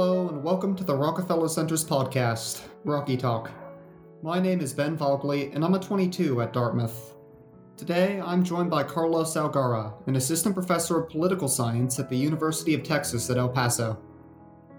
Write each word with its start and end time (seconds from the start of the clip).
Hello, 0.00 0.28
and 0.28 0.44
welcome 0.44 0.76
to 0.76 0.84
the 0.84 0.94
Rockefeller 0.94 1.48
Center's 1.48 1.84
podcast, 1.84 2.62
Rocky 2.84 3.16
Talk. 3.16 3.50
My 4.22 4.38
name 4.38 4.60
is 4.60 4.72
Ben 4.72 4.96
Vogley, 4.96 5.50
and 5.52 5.64
I'm 5.64 5.74
a 5.74 5.80
22 5.80 6.40
at 6.40 6.52
Dartmouth. 6.52 7.16
Today, 7.76 8.20
I'm 8.24 8.44
joined 8.44 8.70
by 8.70 8.84
Carlos 8.84 9.34
Algara, 9.34 9.92
an 10.06 10.14
assistant 10.14 10.54
professor 10.54 11.00
of 11.00 11.10
political 11.10 11.48
science 11.48 11.98
at 11.98 12.08
the 12.08 12.16
University 12.16 12.74
of 12.74 12.84
Texas 12.84 13.28
at 13.28 13.38
El 13.38 13.48
Paso. 13.48 13.98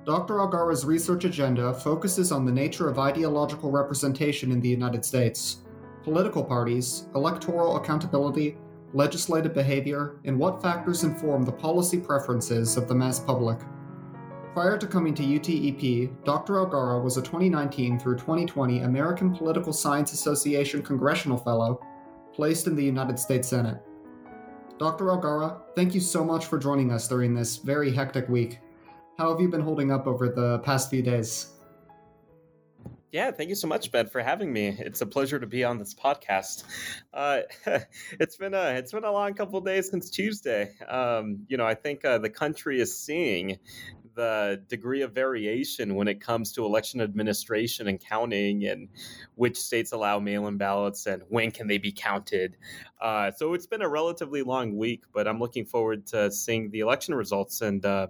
Dr. 0.06 0.36
Algara's 0.36 0.86
research 0.86 1.26
agenda 1.26 1.74
focuses 1.74 2.32
on 2.32 2.46
the 2.46 2.52
nature 2.54 2.88
of 2.88 2.98
ideological 2.98 3.72
representation 3.72 4.54
in 4.54 4.62
the 4.62 4.70
United 4.70 5.04
States, 5.04 5.64
political 6.02 6.46
parties, 6.46 7.08
electoral 7.14 7.76
accountability, 7.76 8.56
legislative 8.94 9.54
behavior, 9.54 10.22
and 10.24 10.40
what 10.40 10.62
factors 10.62 11.04
inform 11.04 11.44
the 11.44 11.52
policy 11.52 12.00
preferences 12.00 12.78
of 12.78 12.88
the 12.88 12.96
mass 12.96 13.20
public. 13.20 13.60
Prior 14.54 14.80
to 14.80 14.88
coming 14.88 15.14
to 15.14 15.22
UTEP, 15.22 16.26
Dr. 16.26 16.54
Algara 16.54 17.04
was 17.04 17.18
a 17.18 17.22
2019 17.22 18.00
through 18.00 18.16
2020 18.16 18.80
American 18.80 19.34
Political 19.34 19.72
Science 19.74 20.12
Association 20.12 20.82
Congressional 20.82 21.38
Fellow 21.38 21.80
placed 22.34 22.66
in 22.66 22.76
the 22.76 22.84
United 22.84 23.20
States 23.20 23.48
Senate. 23.48 23.80
Dr. 24.80 25.06
Algara, 25.06 25.62
thank 25.76 25.94
you 25.94 26.00
so 26.00 26.26
much 26.26 26.48
for 26.48 26.58
joining 26.58 26.92
us 26.92 27.08
during 27.08 27.36
this 27.36 27.58
very 27.58 27.92
hectic 27.92 28.28
week. 28.28 28.60
How 29.20 29.30
have 29.30 29.40
you 29.40 29.50
been 29.50 29.62
holding 29.62 29.92
up 29.92 30.08
over 30.08 30.30
the 30.30 30.60
past 30.60 30.90
few 30.90 31.04
days? 31.04 31.54
Yeah, 33.12 33.32
thank 33.32 33.50
you 33.50 33.56
so 33.56 33.68
much, 33.68 33.92
Ben, 33.92 34.08
for 34.08 34.22
having 34.22 34.54
me. 34.54 34.76
It's 34.80 35.02
a 35.02 35.06
pleasure 35.06 35.40
to 35.40 35.48
be 35.48 35.64
on 35.64 35.80
this 35.80 35.96
podcast. 35.96 36.64
Uh, 37.12 37.42
it's 38.20 38.38
been 38.38 38.54
a 38.54 38.70
it's 38.76 38.92
been 38.92 39.04
a 39.04 39.12
long 39.12 39.34
couple 39.34 39.60
days 39.62 39.90
since 39.90 40.12
Tuesday. 40.12 40.72
Um, 40.88 41.40
you 41.48 41.58
know, 41.58 41.66
I 41.66 41.74
think 41.74 42.06
uh, 42.06 42.20
the 42.20 42.30
country 42.30 42.80
is 42.80 42.96
seeing 42.96 43.58
the 44.20 44.62
degree 44.68 45.02
of 45.02 45.14
variation 45.14 45.96
when 45.96 46.10
it 46.10 46.20
comes 46.20 46.52
to 46.52 46.66
election 46.66 47.00
administration 47.00 47.88
and 47.88 48.02
counting 48.02 48.66
and 48.66 48.90
which 49.36 49.56
states 49.56 49.94
allow 49.94 50.20
mail-in 50.20 50.58
ballots 50.58 51.06
and 51.06 51.24
when 51.30 51.52
can 51.52 51.68
they 51.68 51.78
be 51.78 51.94
counted. 51.94 52.58
Uh, 53.00 53.32
so 53.32 53.54
it's 53.54 53.66
been 53.66 53.82
a 53.82 53.88
relatively 53.88 54.42
long 54.42 54.76
week 54.76 55.06
but 55.14 55.26
i'm 55.26 55.40
looking 55.40 55.64
forward 55.64 56.06
to 56.06 56.30
seeing 56.30 56.70
the 56.72 56.82
election 56.82 57.16
results. 57.16 57.62
And 57.62 57.86
uh, 57.86 58.08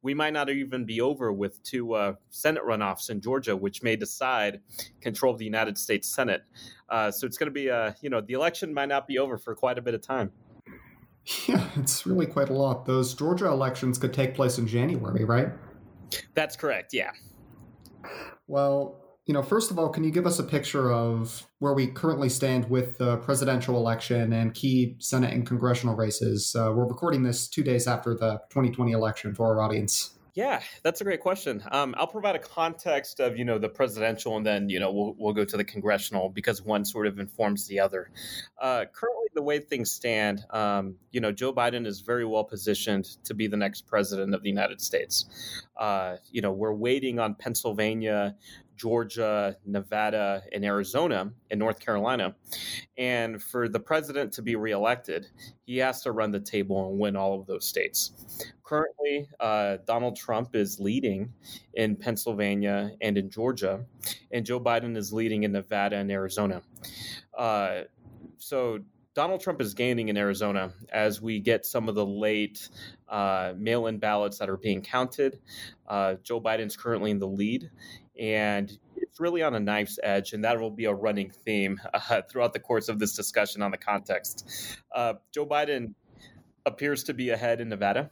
we 0.00 0.14
might 0.14 0.32
not 0.32 0.48
even 0.48 0.86
be 0.86 1.02
over 1.02 1.30
with 1.30 1.62
two 1.62 1.92
uh, 1.92 2.14
senate 2.30 2.62
runoffs 2.64 3.10
in 3.10 3.20
georgia 3.20 3.54
which 3.54 3.82
may 3.82 3.96
decide 3.96 4.62
control 5.02 5.34
of 5.34 5.38
the 5.38 5.44
united 5.44 5.76
states 5.76 6.08
senate. 6.08 6.42
Uh, 6.88 7.10
so 7.10 7.26
it's 7.26 7.36
going 7.36 7.48
to 7.48 7.52
be 7.52 7.68
a 7.68 7.94
you 8.00 8.08
know 8.08 8.22
the 8.22 8.32
election 8.32 8.72
might 8.72 8.88
not 8.88 9.06
be 9.06 9.18
over 9.18 9.36
for 9.36 9.54
quite 9.54 9.76
a 9.76 9.82
bit 9.82 9.92
of 9.92 10.00
time 10.00 10.32
Yeah, 11.46 11.64
it's 11.76 12.06
really 12.06 12.26
quite 12.26 12.48
a 12.48 12.52
lot. 12.52 12.86
Those 12.86 13.14
Georgia 13.14 13.46
elections 13.46 13.98
could 13.98 14.12
take 14.12 14.34
place 14.34 14.58
in 14.58 14.66
January, 14.66 15.24
right? 15.24 15.48
That's 16.34 16.56
correct, 16.56 16.92
yeah. 16.92 17.12
Well, 18.48 19.00
you 19.26 19.34
know, 19.34 19.42
first 19.42 19.70
of 19.70 19.78
all, 19.78 19.90
can 19.90 20.02
you 20.02 20.10
give 20.10 20.26
us 20.26 20.40
a 20.40 20.42
picture 20.42 20.90
of 20.90 21.46
where 21.60 21.72
we 21.72 21.86
currently 21.86 22.28
stand 22.28 22.68
with 22.68 22.98
the 22.98 23.18
presidential 23.18 23.76
election 23.76 24.32
and 24.32 24.52
key 24.54 24.96
Senate 24.98 25.32
and 25.32 25.46
congressional 25.46 25.94
races? 25.94 26.56
Uh, 26.56 26.72
we're 26.74 26.86
recording 26.86 27.22
this 27.22 27.46
two 27.46 27.62
days 27.62 27.86
after 27.86 28.14
the 28.14 28.40
2020 28.50 28.90
election 28.90 29.34
for 29.34 29.46
our 29.46 29.62
audience. 29.62 30.18
Yeah, 30.34 30.62
that's 30.82 31.00
a 31.00 31.04
great 31.04 31.20
question. 31.20 31.62
Um, 31.70 31.94
I'll 31.98 32.06
provide 32.06 32.36
a 32.36 32.40
context 32.40 33.20
of 33.20 33.36
you 33.36 33.44
know 33.44 33.58
the 33.58 33.68
presidential, 33.68 34.36
and 34.36 34.46
then 34.46 34.68
you 34.68 34.78
know 34.78 34.92
we'll 34.92 35.14
we'll 35.18 35.32
go 35.32 35.44
to 35.44 35.56
the 35.56 35.64
congressional 35.64 36.28
because 36.28 36.62
one 36.62 36.84
sort 36.84 37.06
of 37.06 37.18
informs 37.18 37.66
the 37.66 37.80
other. 37.80 38.10
Uh, 38.60 38.84
currently, 38.92 39.26
the 39.34 39.42
way 39.42 39.58
things 39.58 39.90
stand, 39.90 40.44
um, 40.50 40.96
you 41.10 41.20
know, 41.20 41.32
Joe 41.32 41.52
Biden 41.52 41.86
is 41.86 42.00
very 42.00 42.24
well 42.24 42.44
positioned 42.44 43.04
to 43.24 43.34
be 43.34 43.46
the 43.46 43.56
next 43.56 43.86
president 43.86 44.34
of 44.34 44.42
the 44.42 44.48
United 44.48 44.80
States. 44.80 45.26
Uh, 45.76 46.16
you 46.30 46.42
know, 46.42 46.52
we're 46.52 46.74
waiting 46.74 47.18
on 47.18 47.34
Pennsylvania, 47.34 48.36
Georgia, 48.76 49.56
Nevada, 49.66 50.42
and 50.52 50.64
Arizona, 50.64 51.32
and 51.50 51.60
North 51.60 51.80
Carolina. 51.80 52.34
And 52.96 53.42
for 53.42 53.68
the 53.68 53.80
president 53.80 54.32
to 54.34 54.42
be 54.42 54.56
reelected, 54.56 55.26
he 55.66 55.76
has 55.78 56.02
to 56.02 56.12
run 56.12 56.30
the 56.30 56.40
table 56.40 56.88
and 56.88 56.98
win 56.98 57.14
all 57.14 57.38
of 57.38 57.46
those 57.46 57.66
states. 57.66 58.12
Currently, 58.70 59.28
uh, 59.40 59.78
Donald 59.84 60.14
Trump 60.14 60.54
is 60.54 60.78
leading 60.78 61.32
in 61.74 61.96
Pennsylvania 61.96 62.92
and 63.00 63.18
in 63.18 63.28
Georgia, 63.28 63.84
and 64.30 64.46
Joe 64.46 64.60
Biden 64.60 64.96
is 64.96 65.12
leading 65.12 65.42
in 65.42 65.50
Nevada 65.50 65.96
and 65.96 66.08
Arizona. 66.08 66.62
Uh, 67.36 67.80
so 68.38 68.78
Donald 69.12 69.40
Trump 69.40 69.60
is 69.60 69.74
gaining 69.74 70.08
in 70.08 70.16
Arizona 70.16 70.72
as 70.92 71.20
we 71.20 71.40
get 71.40 71.66
some 71.66 71.88
of 71.88 71.96
the 71.96 72.06
late 72.06 72.68
uh, 73.08 73.54
mail 73.56 73.88
in 73.88 73.98
ballots 73.98 74.38
that 74.38 74.48
are 74.48 74.56
being 74.56 74.82
counted. 74.82 75.40
Uh, 75.88 76.14
Joe 76.22 76.40
Biden's 76.40 76.76
currently 76.76 77.10
in 77.10 77.18
the 77.18 77.26
lead 77.26 77.72
and 78.20 78.70
it's 78.96 79.18
really 79.18 79.42
on 79.42 79.54
a 79.54 79.60
knife's 79.60 79.98
edge, 80.02 80.34
and 80.34 80.44
that 80.44 80.60
will 80.60 80.70
be 80.70 80.84
a 80.84 80.94
running 80.94 81.30
theme 81.30 81.80
uh, 81.94 82.22
throughout 82.30 82.52
the 82.52 82.60
course 82.60 82.88
of 82.88 82.98
this 82.98 83.14
discussion 83.14 83.62
on 83.62 83.70
the 83.70 83.78
context. 83.78 84.46
Uh, 84.94 85.14
Joe 85.32 85.46
Biden 85.46 85.94
appears 86.70 87.04
to 87.04 87.14
be 87.14 87.30
ahead 87.30 87.60
in 87.60 87.68
Nevada, 87.68 88.10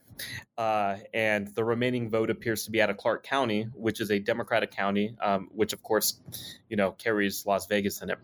uh, 0.57 0.97
and 1.15 1.49
the 1.55 1.65
remaining 1.65 2.11
vote 2.11 2.31
appears 2.31 2.65
to 2.65 2.71
be 2.71 2.83
out 2.83 2.91
of 2.91 2.97
Clark 2.97 3.25
County, 3.25 3.69
which 3.75 4.01
is 4.01 4.11
a 4.11 4.19
Democratic 4.19 4.71
county, 4.71 5.17
um, 5.21 5.49
which 5.53 5.73
of 5.73 5.83
course, 5.83 6.21
you 6.69 6.77
know, 6.77 6.93
carries 6.93 7.47
Las 7.47 7.67
Vegas 7.67 8.03
in 8.03 8.11
it. 8.11 8.19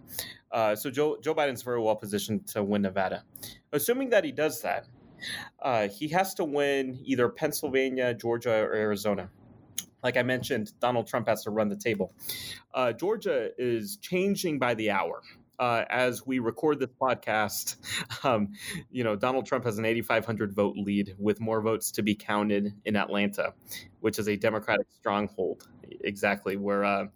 Uh, 0.50 0.76
so 0.76 0.90
Joe 0.90 1.18
Joe 1.22 1.34
Biden's 1.34 1.62
very 1.62 1.80
well 1.80 1.96
positioned 1.96 2.46
to 2.48 2.62
win 2.62 2.82
Nevada. 2.82 3.24
Assuming 3.72 4.10
that 4.10 4.24
he 4.24 4.32
does 4.32 4.62
that, 4.62 4.86
uh, 5.62 5.88
he 5.88 6.08
has 6.08 6.34
to 6.34 6.44
win 6.44 7.00
either 7.04 7.28
Pennsylvania, 7.28 8.14
Georgia, 8.14 8.52
or 8.52 8.74
Arizona 8.74 9.30
like 10.04 10.18
I 10.18 10.22
mentioned, 10.22 10.70
Donald 10.80 11.06
Trump 11.06 11.26
has 11.28 11.42
to 11.44 11.50
run 11.50 11.70
the 11.70 11.76
table. 11.76 12.12
Uh, 12.74 12.92
Georgia 12.92 13.50
is 13.56 13.96
changing 13.96 14.58
by 14.58 14.74
the 14.74 14.90
hour. 14.90 15.22
Uh, 15.58 15.84
as 15.88 16.26
we 16.26 16.38
record 16.38 16.80
this 16.80 16.90
podcast, 17.00 17.76
um, 18.24 18.52
you 18.90 19.04
know, 19.04 19.16
Donald 19.16 19.46
Trump 19.46 19.64
has 19.64 19.78
an 19.78 19.84
8,500 19.84 20.52
vote 20.52 20.76
lead 20.76 21.14
with 21.18 21.40
more 21.40 21.60
votes 21.60 21.92
to 21.92 22.02
be 22.02 22.14
counted 22.14 22.72
in 22.84 22.96
Atlanta, 22.96 23.54
which 24.00 24.18
is 24.18 24.28
a 24.28 24.36
Democratic 24.36 24.86
stronghold 24.98 25.66
exactly 26.04 26.56
where 26.56 26.84
uh, 26.84 27.06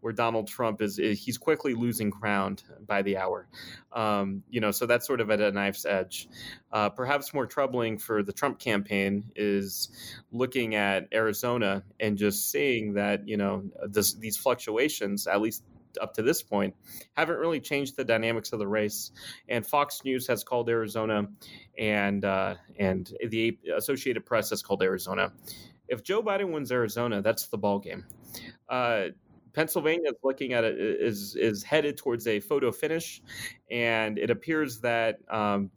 where 0.00 0.12
Donald 0.12 0.48
Trump 0.48 0.80
is, 0.82 0.98
is, 0.98 1.22
he's 1.22 1.38
quickly 1.38 1.74
losing 1.74 2.10
ground 2.10 2.62
by 2.86 3.02
the 3.02 3.16
hour. 3.16 3.46
Um, 3.92 4.42
you 4.50 4.60
know, 4.60 4.70
so 4.70 4.86
that's 4.86 5.06
sort 5.06 5.20
of 5.20 5.30
at 5.30 5.40
a 5.40 5.50
knife's 5.50 5.84
edge. 5.84 6.28
Uh, 6.72 6.88
perhaps 6.88 7.34
more 7.34 7.46
troubling 7.46 7.98
for 7.98 8.22
the 8.22 8.32
Trump 8.32 8.58
campaign 8.58 9.30
is 9.36 9.90
looking 10.32 10.74
at 10.74 11.08
Arizona 11.12 11.82
and 11.98 12.16
just 12.16 12.50
seeing 12.50 12.94
that 12.94 13.26
you 13.28 13.36
know 13.36 13.64
this, 13.88 14.14
these 14.14 14.36
fluctuations, 14.36 15.26
at 15.26 15.40
least 15.40 15.62
up 16.00 16.14
to 16.14 16.22
this 16.22 16.42
point 16.42 16.74
haven't 17.16 17.38
really 17.38 17.60
changed 17.60 17.96
the 17.96 18.04
dynamics 18.04 18.52
of 18.52 18.58
the 18.58 18.68
race. 18.68 19.12
And 19.48 19.66
Fox 19.66 20.02
News 20.04 20.26
has 20.26 20.44
called 20.44 20.68
Arizona, 20.68 21.28
and 21.78 22.24
uh, 22.24 22.54
and 22.78 23.12
the 23.28 23.58
Associated 23.76 24.26
Press 24.26 24.50
has 24.50 24.62
called 24.62 24.82
Arizona 24.82 25.32
if 25.90 26.04
Joe 26.04 26.22
Biden 26.22 26.52
wins 26.52 26.72
Arizona, 26.72 27.20
that's 27.20 27.48
the 27.48 27.58
ball 27.58 27.80
game. 27.80 28.06
Uh, 28.68 29.06
Pennsylvania 29.52 30.10
is 30.10 30.16
looking 30.22 30.52
at 30.52 30.62
it 30.62 30.78
is 30.78 31.34
is 31.34 31.64
headed 31.64 31.96
towards 31.96 32.28
a 32.28 32.38
photo 32.38 32.70
finish, 32.70 33.20
and 33.68 34.16
it 34.16 34.30
appears 34.30 34.80
that 34.80 35.18
um, 35.28 35.70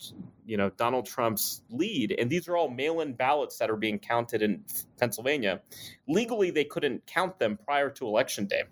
you 0.46 0.58
know 0.58 0.70
Donald 0.70 1.08
Trump's 1.08 1.64
lead, 1.72 2.16
and 2.18 2.30
these 2.30 2.48
are 2.48 2.56
all 2.56 2.70
mail-in 2.70 3.14
ballots 3.14 3.58
that 3.58 3.72
are 3.72 3.76
being 3.76 3.98
counted 3.98 4.44
in 4.44 4.64
Pennsylvania. 5.00 5.62
Legally, 6.08 6.52
they 6.52 6.66
couldn't 6.66 7.08
count 7.08 7.40
them 7.40 7.58
prior 7.66 7.90
to 7.90 8.06
election 8.06 8.46
day, 8.46 8.64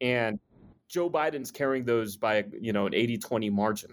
and 0.00 0.40
Joe 0.90 1.08
Biden's 1.08 1.52
carrying 1.52 1.84
those 1.84 2.16
by 2.16 2.44
you 2.60 2.72
know 2.72 2.86
an 2.86 2.92
80-20 2.92 3.50
margin. 3.52 3.90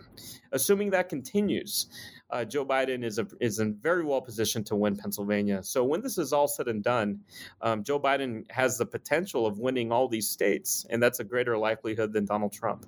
Assuming 0.52 0.90
that 0.90 1.10
continues, 1.10 1.86
uh, 2.32 2.44
Joe 2.44 2.66
Biden 2.66 3.06
is 3.06 3.20
a, 3.20 3.28
is 3.40 3.60
in 3.60 3.76
very 3.76 4.04
well 4.04 4.20
positioned 4.20 4.66
to 4.68 4.76
win 4.76 4.98
Pennsylvania. 4.98 5.62
So 5.64 5.84
when 5.84 6.02
this 6.02 6.18
is 6.18 6.34
all 6.34 6.48
said 6.48 6.68
and 6.68 6.84
done, 6.84 7.22
um, 7.62 7.84
Joe 7.84 8.00
Biden 8.00 8.50
has 8.52 8.80
the 8.80 8.86
potential 8.86 9.46
of 9.46 9.60
winning 9.60 9.92
all 9.92 10.08
these 10.08 10.28
states, 10.28 10.88
and 10.90 11.02
that's 11.02 11.20
a 11.20 11.24
greater 11.24 11.56
likelihood 11.58 12.14
than 12.14 12.26
Donald 12.26 12.52
Trump. 12.52 12.88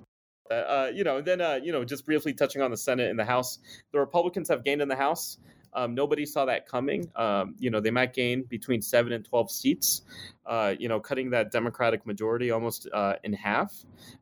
Uh, 0.50 0.54
uh 0.54 0.90
you 0.92 1.04
know, 1.04 1.20
then 1.20 1.40
uh, 1.40 1.60
you 1.62 1.70
know, 1.70 1.84
just 1.84 2.04
briefly 2.04 2.34
touching 2.34 2.62
on 2.62 2.72
the 2.72 2.76
Senate 2.76 3.10
and 3.10 3.18
the 3.18 3.24
House, 3.24 3.60
the 3.92 4.00
Republicans 4.00 4.48
have 4.48 4.64
gained 4.64 4.82
in 4.82 4.88
the 4.88 4.96
House. 4.96 5.38
Um, 5.72 5.94
nobody 5.94 6.26
saw 6.26 6.44
that 6.46 6.66
coming. 6.66 7.10
Um, 7.16 7.54
you 7.58 7.70
know, 7.70 7.80
they 7.80 7.90
might 7.90 8.12
gain 8.12 8.42
between 8.44 8.82
seven 8.82 9.12
and 9.12 9.24
12 9.24 9.50
seats, 9.50 10.02
uh, 10.46 10.74
you 10.78 10.88
know, 10.88 11.00
cutting 11.00 11.30
that 11.30 11.52
Democratic 11.52 12.06
majority 12.06 12.50
almost 12.50 12.88
uh, 12.92 13.14
in 13.24 13.32
half. 13.32 13.74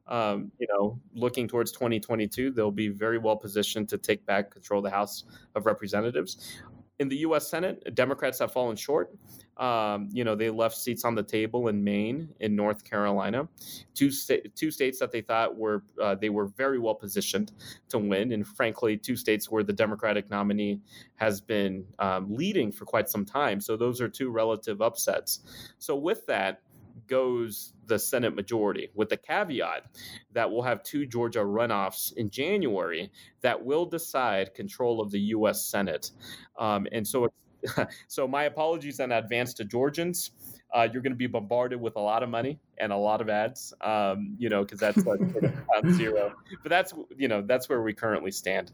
Um, 0.06 0.52
you 0.58 0.66
know, 0.68 0.98
looking 1.14 1.48
towards 1.48 1.72
2022, 1.72 2.50
they'll 2.50 2.70
be 2.70 2.88
very 2.88 3.18
well 3.18 3.36
positioned 3.36 3.88
to 3.90 3.98
take 3.98 4.24
back 4.26 4.50
control 4.50 4.78
of 4.78 4.84
the 4.84 4.90
House 4.90 5.24
of 5.54 5.66
Representatives. 5.66 6.60
In 6.98 7.08
the 7.08 7.16
U.S. 7.18 7.48
Senate, 7.48 7.94
Democrats 7.94 8.38
have 8.40 8.52
fallen 8.52 8.76
short. 8.76 9.14
Um, 9.56 10.08
you 10.12 10.22
know, 10.22 10.36
they 10.36 10.50
left 10.50 10.76
seats 10.76 11.04
on 11.04 11.14
the 11.16 11.22
table 11.22 11.66
in 11.68 11.82
Maine, 11.82 12.28
in 12.38 12.54
North 12.54 12.84
Carolina, 12.84 13.48
two 13.94 14.10
sta- 14.10 14.42
two 14.54 14.70
states 14.70 15.00
that 15.00 15.10
they 15.10 15.20
thought 15.20 15.56
were 15.56 15.82
uh, 16.00 16.14
they 16.14 16.30
were 16.30 16.46
very 16.46 16.78
well 16.78 16.94
positioned 16.94 17.52
to 17.88 17.98
win, 17.98 18.32
and 18.32 18.46
frankly, 18.46 18.96
two 18.96 19.16
states 19.16 19.50
where 19.50 19.64
the 19.64 19.72
Democratic 19.72 20.30
nominee 20.30 20.80
has 21.16 21.40
been 21.40 21.84
um, 21.98 22.32
leading 22.32 22.70
for 22.70 22.84
quite 22.84 23.08
some 23.08 23.24
time. 23.24 23.60
So 23.60 23.76
those 23.76 24.00
are 24.00 24.08
two 24.08 24.30
relative 24.30 24.80
upsets. 24.80 25.40
So 25.78 25.96
with 25.96 26.24
that 26.26 26.62
goes 27.08 27.72
the 27.86 27.98
Senate 27.98 28.34
majority, 28.34 28.90
with 28.94 29.08
the 29.08 29.16
caveat 29.16 29.86
that 30.32 30.50
we'll 30.50 30.62
have 30.62 30.82
two 30.82 31.06
Georgia 31.06 31.40
runoffs 31.40 32.12
in 32.16 32.30
January 32.30 33.10
that 33.40 33.64
will 33.64 33.86
decide 33.86 34.54
control 34.54 35.00
of 35.00 35.10
the 35.10 35.20
U.S. 35.20 35.66
Senate. 35.66 36.10
Um, 36.58 36.86
and 36.92 37.06
so 37.06 37.24
it's 37.24 37.34
so 38.08 38.28
my 38.28 38.44
apologies 38.44 39.00
in 39.00 39.12
advance 39.12 39.54
to 39.54 39.64
Georgians. 39.64 40.32
Uh, 40.72 40.86
you're 40.92 41.00
going 41.00 41.12
to 41.12 41.16
be 41.16 41.26
bombarded 41.26 41.80
with 41.80 41.96
a 41.96 42.00
lot 42.00 42.22
of 42.22 42.28
money 42.28 42.60
and 42.76 42.92
a 42.92 42.96
lot 42.96 43.22
of 43.22 43.30
ads, 43.30 43.72
um, 43.80 44.36
you 44.38 44.50
know, 44.50 44.62
because 44.62 44.78
that's 44.78 45.04
like 45.06 45.18
zero. 45.92 46.34
But 46.62 46.68
that's 46.68 46.92
you 47.16 47.28
know 47.28 47.42
that's 47.42 47.68
where 47.68 47.80
we 47.80 47.94
currently 47.94 48.30
stand. 48.30 48.70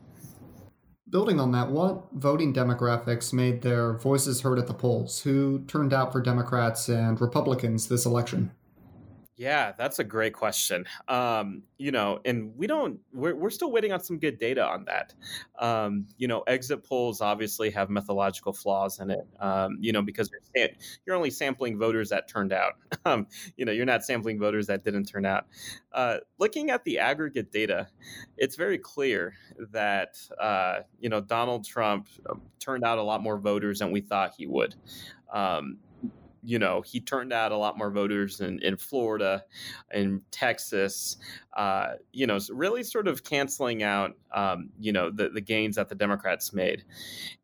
Building 1.14 1.38
on 1.38 1.52
that, 1.52 1.70
what 1.70 2.06
voting 2.12 2.52
demographics 2.52 3.32
made 3.32 3.62
their 3.62 3.93
voices 3.93 4.40
heard 4.40 4.58
at 4.58 4.66
the 4.66 4.75
polls? 4.75 5.20
Who 5.20 5.61
turned 5.69 5.93
out 5.93 6.11
for 6.11 6.20
Democrats 6.20 6.88
and 6.88 7.20
Republicans 7.20 7.87
this 7.87 8.05
election? 8.05 8.50
Yeah, 9.37 9.73
that's 9.77 9.99
a 9.99 10.05
great 10.05 10.33
question. 10.33 10.85
Um, 11.09 11.65
you 11.77 11.91
know, 11.91 12.21
and 12.25 12.57
we 12.57 12.69
don't, 12.69 13.01
we're, 13.13 13.35
we're 13.35 13.51
still 13.51 13.73
waiting 13.73 13.91
on 13.93 13.99
some 13.99 14.21
good 14.21 14.39
data 14.39 14.65
on 14.65 14.85
that. 14.85 15.13
Um, 15.59 16.07
you 16.17 16.29
know, 16.29 16.43
exit 16.43 16.85
polls 16.85 17.21
obviously 17.21 17.71
have 17.71 17.91
methodological 17.91 18.53
flaws 18.53 19.01
in 19.01 19.11
it, 19.11 19.27
um, 19.41 19.79
you 19.81 19.91
know, 19.93 20.03
because 20.03 20.31
you're, 20.55 20.69
you're 21.05 21.17
only 21.17 21.31
sampling 21.31 21.79
voters 21.79 22.11
that 22.11 22.29
turned 22.29 22.53
out. 22.53 22.75
Um, 23.07 23.27
you 23.59 23.67
know, 23.67 23.73
you're 23.73 23.85
not 23.85 24.03
sampling 24.03 24.39
voters 24.39 24.69
that 24.69 24.83
didn't 24.83 25.05
turn 25.05 25.27
out. 25.27 25.47
Uh, 25.93 26.19
looking 26.39 26.71
at 26.71 26.85
the 26.85 26.99
aggregate 26.99 27.53
data, 27.53 27.89
it's 28.39 28.57
very 28.57 28.79
clear 28.79 29.35
that, 29.73 30.17
uh, 30.41 30.81
you 31.01 31.11
know, 31.11 31.21
Donald 31.21 31.67
Trump 31.67 32.09
um, 32.31 32.41
turned 32.61 32.83
out 32.83 32.97
a 32.97 33.03
lot 33.03 33.21
more 33.23 33.37
voters 33.37 33.81
than 33.81 33.91
we 33.91 34.01
thought 34.01 34.33
he 34.39 34.47
would. 34.47 34.75
Um, 35.31 35.79
you 36.44 36.58
know, 36.58 36.82
he 36.82 37.00
turned 37.00 37.32
out 37.32 37.52
a 37.52 37.56
lot 37.56 37.79
more 37.79 37.91
voters 37.91 38.41
in, 38.41 38.61
in 38.61 38.76
Florida 38.76 39.44
and 39.91 40.20
Texas, 40.31 41.17
uh, 41.56 41.94
you 42.12 42.26
know, 42.26 42.38
really 42.50 42.82
sort 42.82 43.08
of 43.08 43.25
canceling 43.25 43.82
out, 43.82 44.12
um, 44.32 44.70
you 44.79 44.93
know, 44.93 45.11
the, 45.11 45.31
the 45.31 45.41
gains 45.41 45.76
that 45.76 45.88
the 45.88 45.94
Democrats 45.94 46.52
made. 46.52 46.85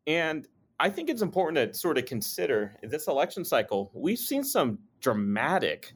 And 0.07 0.47
I 0.79 0.89
think 0.89 1.09
it's 1.09 1.21
important 1.21 1.73
to 1.73 1.79
sort 1.79 1.97
of 1.97 2.05
consider 2.05 2.75
this 2.81 3.07
election 3.07 3.45
cycle. 3.45 3.91
We've 3.93 4.17
seen 4.17 4.43
some 4.43 4.79
dramatic 4.99 5.93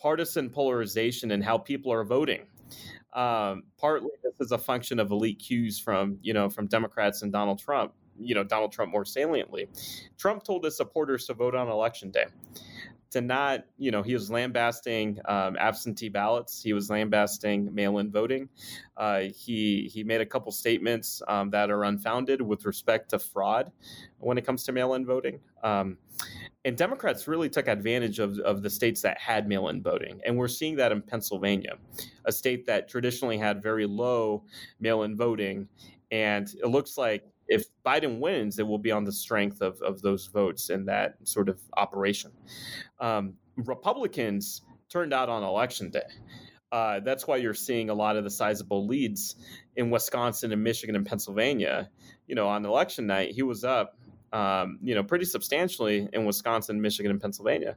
partisan 0.00 0.50
polarization 0.50 1.30
in 1.30 1.42
how 1.42 1.58
people 1.58 1.92
are 1.92 2.04
voting. 2.04 2.46
Um, 3.12 3.64
partly 3.78 4.08
this 4.22 4.40
is 4.40 4.52
a 4.52 4.58
function 4.58 4.98
of 4.98 5.10
elite 5.10 5.38
cues 5.38 5.78
from 5.78 6.16
you 6.22 6.32
know 6.32 6.48
from 6.48 6.66
Democrats 6.66 7.20
and 7.20 7.30
Donald 7.30 7.58
Trump, 7.58 7.92
you 8.18 8.34
know 8.34 8.44
Donald 8.44 8.72
Trump 8.72 8.92
more 8.92 9.04
saliently. 9.04 9.68
Trump 10.18 10.44
told 10.44 10.64
his 10.64 10.76
supporters 10.76 11.26
to 11.26 11.34
vote 11.34 11.54
on 11.54 11.68
election 11.68 12.10
day. 12.10 12.26
To 13.10 13.20
not, 13.20 13.66
you 13.76 13.90
know, 13.90 14.02
he 14.02 14.14
was 14.14 14.30
lambasting 14.30 15.18
um, 15.26 15.54
absentee 15.58 16.08
ballots. 16.08 16.62
He 16.62 16.72
was 16.72 16.88
lambasting 16.88 17.74
mail-in 17.74 18.10
voting. 18.10 18.48
Uh, 18.96 19.24
he 19.36 19.90
he 19.92 20.02
made 20.02 20.22
a 20.22 20.26
couple 20.26 20.50
statements 20.50 21.20
um, 21.28 21.50
that 21.50 21.70
are 21.70 21.84
unfounded 21.84 22.40
with 22.40 22.64
respect 22.64 23.10
to 23.10 23.18
fraud 23.18 23.70
when 24.18 24.38
it 24.38 24.46
comes 24.46 24.64
to 24.64 24.72
mail-in 24.72 25.04
voting. 25.04 25.40
Um, 25.62 25.98
and 26.64 26.74
Democrats 26.74 27.28
really 27.28 27.50
took 27.50 27.68
advantage 27.68 28.18
of, 28.18 28.38
of 28.38 28.62
the 28.62 28.70
states 28.70 29.02
that 29.02 29.18
had 29.18 29.46
mail 29.46 29.68
in 29.68 29.82
voting. 29.82 30.20
And 30.24 30.38
we're 30.38 30.48
seeing 30.48 30.76
that 30.76 30.90
in 30.90 31.02
Pennsylvania, 31.02 31.76
a 32.24 32.32
state 32.32 32.64
that 32.66 32.88
traditionally 32.88 33.36
had 33.36 33.62
very 33.62 33.84
low 33.84 34.44
mail 34.80 35.02
in 35.02 35.18
voting. 35.18 35.68
And 36.10 36.48
it 36.62 36.66
looks 36.66 36.96
like 36.96 37.24
if 37.52 37.64
Biden 37.84 38.18
wins, 38.18 38.58
it 38.58 38.66
will 38.66 38.78
be 38.78 38.90
on 38.90 39.04
the 39.04 39.12
strength 39.12 39.60
of, 39.60 39.80
of 39.82 40.00
those 40.02 40.26
votes 40.26 40.70
and 40.70 40.88
that 40.88 41.16
sort 41.24 41.48
of 41.48 41.60
operation. 41.76 42.32
Um, 42.98 43.34
Republicans 43.56 44.62
turned 44.88 45.12
out 45.12 45.28
on 45.28 45.42
election 45.42 45.90
day. 45.90 46.00
Uh, 46.70 47.00
that's 47.00 47.26
why 47.26 47.36
you're 47.36 47.52
seeing 47.52 47.90
a 47.90 47.94
lot 47.94 48.16
of 48.16 48.24
the 48.24 48.30
sizable 48.30 48.86
leads 48.86 49.36
in 49.76 49.90
Wisconsin 49.90 50.52
and 50.52 50.64
Michigan 50.64 50.96
and 50.96 51.04
Pennsylvania. 51.04 51.90
You 52.26 52.34
know, 52.34 52.48
on 52.48 52.64
election 52.64 53.06
night, 53.06 53.32
he 53.32 53.42
was 53.42 53.62
up, 53.62 53.98
um, 54.32 54.78
you 54.82 54.94
know, 54.94 55.04
pretty 55.04 55.26
substantially 55.26 56.08
in 56.14 56.24
Wisconsin, 56.24 56.80
Michigan, 56.80 57.10
and 57.10 57.20
Pennsylvania. 57.20 57.76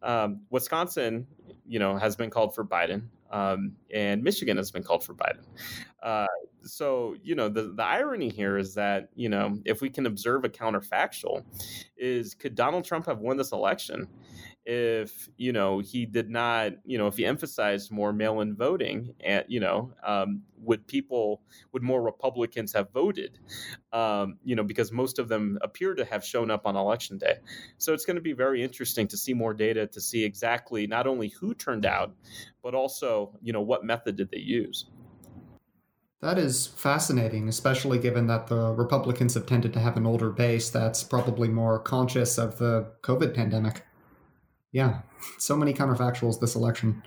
Um, 0.00 0.42
Wisconsin, 0.50 1.26
you 1.66 1.80
know, 1.80 1.96
has 1.96 2.14
been 2.14 2.30
called 2.30 2.54
for 2.54 2.64
Biden, 2.64 3.08
um, 3.30 3.72
and 3.92 4.22
Michigan 4.22 4.56
has 4.56 4.70
been 4.70 4.82
called 4.82 5.04
for 5.04 5.14
Biden. 5.14 5.44
Uh, 6.02 6.26
so 6.62 7.14
you 7.22 7.34
know 7.34 7.48
the 7.48 7.72
the 7.74 7.84
irony 7.84 8.28
here 8.28 8.58
is 8.58 8.74
that 8.74 9.08
you 9.14 9.28
know 9.28 9.58
if 9.64 9.80
we 9.80 9.90
can 9.90 10.06
observe 10.06 10.44
a 10.44 10.48
counterfactual, 10.48 11.44
is 11.96 12.34
could 12.34 12.54
Donald 12.54 12.84
Trump 12.84 13.06
have 13.06 13.18
won 13.18 13.36
this 13.36 13.52
election 13.52 14.08
if 14.66 15.28
you 15.36 15.52
know 15.52 15.78
he 15.78 16.04
did 16.04 16.28
not 16.28 16.72
you 16.84 16.98
know 16.98 17.06
if 17.06 17.16
he 17.16 17.24
emphasized 17.24 17.92
more 17.92 18.12
mail-in 18.12 18.56
voting 18.56 19.14
and 19.20 19.44
you 19.46 19.60
know 19.60 19.92
um, 20.04 20.42
would 20.58 20.86
people 20.88 21.40
would 21.72 21.82
more 21.82 22.02
republicans 22.02 22.72
have 22.72 22.92
voted? 22.92 23.38
Um, 23.92 24.38
you 24.44 24.56
know 24.56 24.64
because 24.64 24.90
most 24.90 25.20
of 25.20 25.28
them 25.28 25.58
appear 25.62 25.94
to 25.94 26.04
have 26.04 26.24
shown 26.24 26.50
up 26.50 26.66
on 26.66 26.76
election 26.76 27.16
day. 27.16 27.36
So 27.78 27.94
it's 27.94 28.04
going 28.04 28.16
to 28.16 28.22
be 28.22 28.32
very 28.32 28.62
interesting 28.62 29.06
to 29.08 29.16
see 29.16 29.34
more 29.34 29.54
data 29.54 29.86
to 29.86 30.00
see 30.00 30.24
exactly 30.24 30.86
not 30.88 31.06
only 31.06 31.28
who 31.28 31.54
turned 31.54 31.86
out 31.86 32.12
but 32.62 32.74
also 32.74 33.38
you 33.40 33.52
know 33.52 33.62
what 33.62 33.84
method 33.84 34.16
did 34.16 34.30
they 34.32 34.38
use. 34.38 34.86
That 36.22 36.38
is 36.38 36.66
fascinating, 36.66 37.48
especially 37.48 37.98
given 37.98 38.26
that 38.26 38.48
the 38.48 38.72
Republicans 38.72 39.34
have 39.34 39.46
tended 39.46 39.72
to 39.74 39.80
have 39.80 39.96
an 39.96 40.06
older 40.06 40.30
base 40.30 40.70
that's 40.70 41.04
probably 41.04 41.46
more 41.46 41.78
conscious 41.78 42.38
of 42.38 42.58
the 42.58 42.90
COVID 43.02 43.34
pandemic. 43.34 43.82
Yeah, 44.76 45.00
so 45.38 45.56
many 45.56 45.72
counterfactuals 45.72 46.38
this 46.38 46.54
election. 46.54 47.02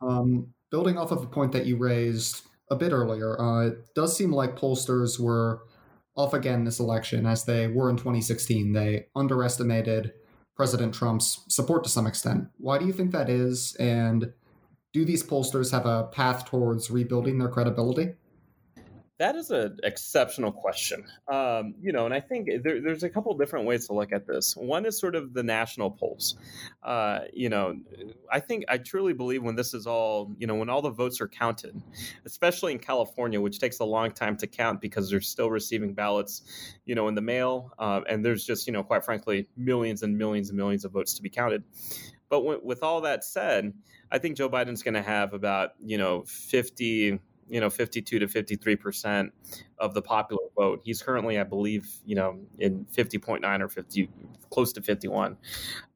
Um, 0.00 0.54
building 0.70 0.96
off 0.96 1.10
of 1.10 1.24
a 1.24 1.26
point 1.26 1.50
that 1.50 1.66
you 1.66 1.76
raised 1.76 2.42
a 2.70 2.76
bit 2.76 2.92
earlier, 2.92 3.40
uh, 3.40 3.66
it 3.66 3.92
does 3.96 4.16
seem 4.16 4.30
like 4.30 4.56
pollsters 4.56 5.18
were 5.18 5.64
off 6.14 6.32
again 6.32 6.62
this 6.62 6.78
election 6.78 7.26
as 7.26 7.44
they 7.44 7.66
were 7.66 7.90
in 7.90 7.96
2016. 7.96 8.72
They 8.72 9.06
underestimated 9.16 10.12
President 10.54 10.94
Trump's 10.94 11.44
support 11.48 11.82
to 11.82 11.90
some 11.90 12.06
extent. 12.06 12.44
Why 12.58 12.78
do 12.78 12.86
you 12.86 12.92
think 12.92 13.10
that 13.10 13.28
is? 13.28 13.74
And 13.80 14.32
do 14.92 15.04
these 15.04 15.24
pollsters 15.24 15.72
have 15.72 15.86
a 15.86 16.04
path 16.04 16.44
towards 16.44 16.88
rebuilding 16.88 17.38
their 17.38 17.48
credibility? 17.48 18.12
That 19.22 19.36
is 19.36 19.52
an 19.52 19.78
exceptional 19.84 20.50
question. 20.50 21.04
Um, 21.28 21.76
you 21.80 21.92
know, 21.92 22.06
and 22.06 22.12
I 22.12 22.18
think 22.18 22.48
there, 22.64 22.80
there's 22.80 23.04
a 23.04 23.08
couple 23.08 23.32
different 23.38 23.66
ways 23.66 23.86
to 23.86 23.92
look 23.92 24.10
at 24.10 24.26
this. 24.26 24.56
One 24.56 24.84
is 24.84 24.98
sort 24.98 25.14
of 25.14 25.32
the 25.32 25.44
national 25.44 25.92
polls. 25.92 26.34
Uh, 26.82 27.20
you 27.32 27.48
know, 27.48 27.76
I 28.32 28.40
think 28.40 28.64
I 28.68 28.78
truly 28.78 29.12
believe 29.12 29.44
when 29.44 29.54
this 29.54 29.74
is 29.74 29.86
all, 29.86 30.34
you 30.38 30.48
know, 30.48 30.56
when 30.56 30.68
all 30.68 30.82
the 30.82 30.90
votes 30.90 31.20
are 31.20 31.28
counted, 31.28 31.80
especially 32.24 32.72
in 32.72 32.80
California, 32.80 33.40
which 33.40 33.60
takes 33.60 33.78
a 33.78 33.84
long 33.84 34.10
time 34.10 34.36
to 34.38 34.48
count 34.48 34.80
because 34.80 35.08
they're 35.08 35.20
still 35.20 35.50
receiving 35.50 35.94
ballots, 35.94 36.42
you 36.84 36.96
know, 36.96 37.06
in 37.06 37.14
the 37.14 37.20
mail, 37.22 37.70
uh, 37.78 38.00
and 38.08 38.24
there's 38.24 38.44
just, 38.44 38.66
you 38.66 38.72
know, 38.72 38.82
quite 38.82 39.04
frankly, 39.04 39.46
millions 39.56 40.02
and 40.02 40.18
millions 40.18 40.48
and 40.48 40.58
millions 40.58 40.84
of 40.84 40.90
votes 40.90 41.14
to 41.14 41.22
be 41.22 41.30
counted. 41.30 41.62
But 42.28 42.38
w- 42.38 42.60
with 42.64 42.82
all 42.82 43.00
that 43.02 43.22
said, 43.22 43.72
I 44.10 44.18
think 44.18 44.36
Joe 44.36 44.48
Biden's 44.48 44.82
going 44.82 44.94
to 44.94 45.02
have 45.02 45.32
about, 45.32 45.74
you 45.78 45.96
know, 45.96 46.24
50 46.26 47.20
you 47.52 47.60
know 47.60 47.68
52 47.68 48.18
to 48.18 48.26
53 48.26 48.76
percent 48.76 49.32
of 49.78 49.92
the 49.92 50.00
popular 50.00 50.42
vote. 50.56 50.80
He's 50.82 51.02
currently, 51.02 51.38
I 51.38 51.44
believe, 51.44 51.86
you 52.06 52.16
know, 52.16 52.40
in 52.58 52.86
50.9 52.86 53.60
or 53.60 53.68
50, 53.68 54.08
close 54.50 54.72
to 54.72 54.80
51. 54.82 55.36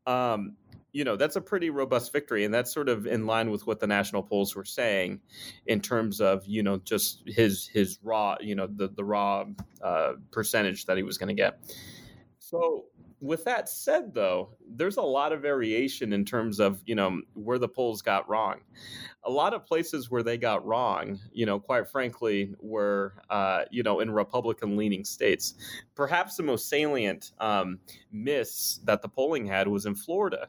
Um, 0.06 0.52
you 0.92 1.04
know 1.04 1.16
that's 1.16 1.36
a 1.36 1.40
pretty 1.42 1.68
robust 1.68 2.10
victory 2.10 2.46
and 2.46 2.54
that's 2.54 2.72
sort 2.72 2.88
of 2.88 3.06
in 3.06 3.26
line 3.26 3.50
with 3.50 3.66
what 3.66 3.80
the 3.80 3.86
national 3.86 4.22
polls 4.22 4.56
were 4.56 4.64
saying 4.64 5.20
in 5.66 5.78
terms 5.78 6.22
of 6.22 6.46
you 6.46 6.62
know 6.62 6.78
just 6.78 7.22
his 7.26 7.66
his 7.66 7.98
raw 8.02 8.34
you 8.40 8.54
know 8.54 8.66
the 8.66 8.88
the 8.88 9.04
raw 9.04 9.44
uh, 9.82 10.12
percentage 10.30 10.86
that 10.86 10.96
he 10.96 11.02
was 11.02 11.18
going 11.18 11.28
to 11.28 11.34
get 11.34 11.58
so 12.38 12.86
with 13.26 13.44
that 13.44 13.68
said 13.68 14.14
though 14.14 14.50
there's 14.68 14.96
a 14.96 15.02
lot 15.02 15.32
of 15.32 15.42
variation 15.42 16.12
in 16.12 16.24
terms 16.24 16.60
of 16.60 16.82
you 16.86 16.94
know 16.94 17.20
where 17.34 17.58
the 17.58 17.68
polls 17.68 18.02
got 18.02 18.28
wrong. 18.28 18.60
A 19.24 19.30
lot 19.30 19.54
of 19.54 19.66
places 19.66 20.10
where 20.10 20.22
they 20.22 20.38
got 20.38 20.64
wrong 20.64 21.18
you 21.32 21.46
know 21.46 21.58
quite 21.58 21.88
frankly 21.88 22.54
were 22.60 23.14
uh, 23.30 23.64
you 23.70 23.82
know 23.82 24.00
in 24.00 24.10
republican 24.10 24.76
leaning 24.76 25.04
states. 25.04 25.54
Perhaps 25.94 26.36
the 26.36 26.42
most 26.42 26.68
salient 26.68 27.32
um, 27.38 27.78
miss 28.12 28.80
that 28.84 29.02
the 29.02 29.08
polling 29.08 29.46
had 29.46 29.68
was 29.68 29.86
in 29.86 29.94
florida. 29.94 30.48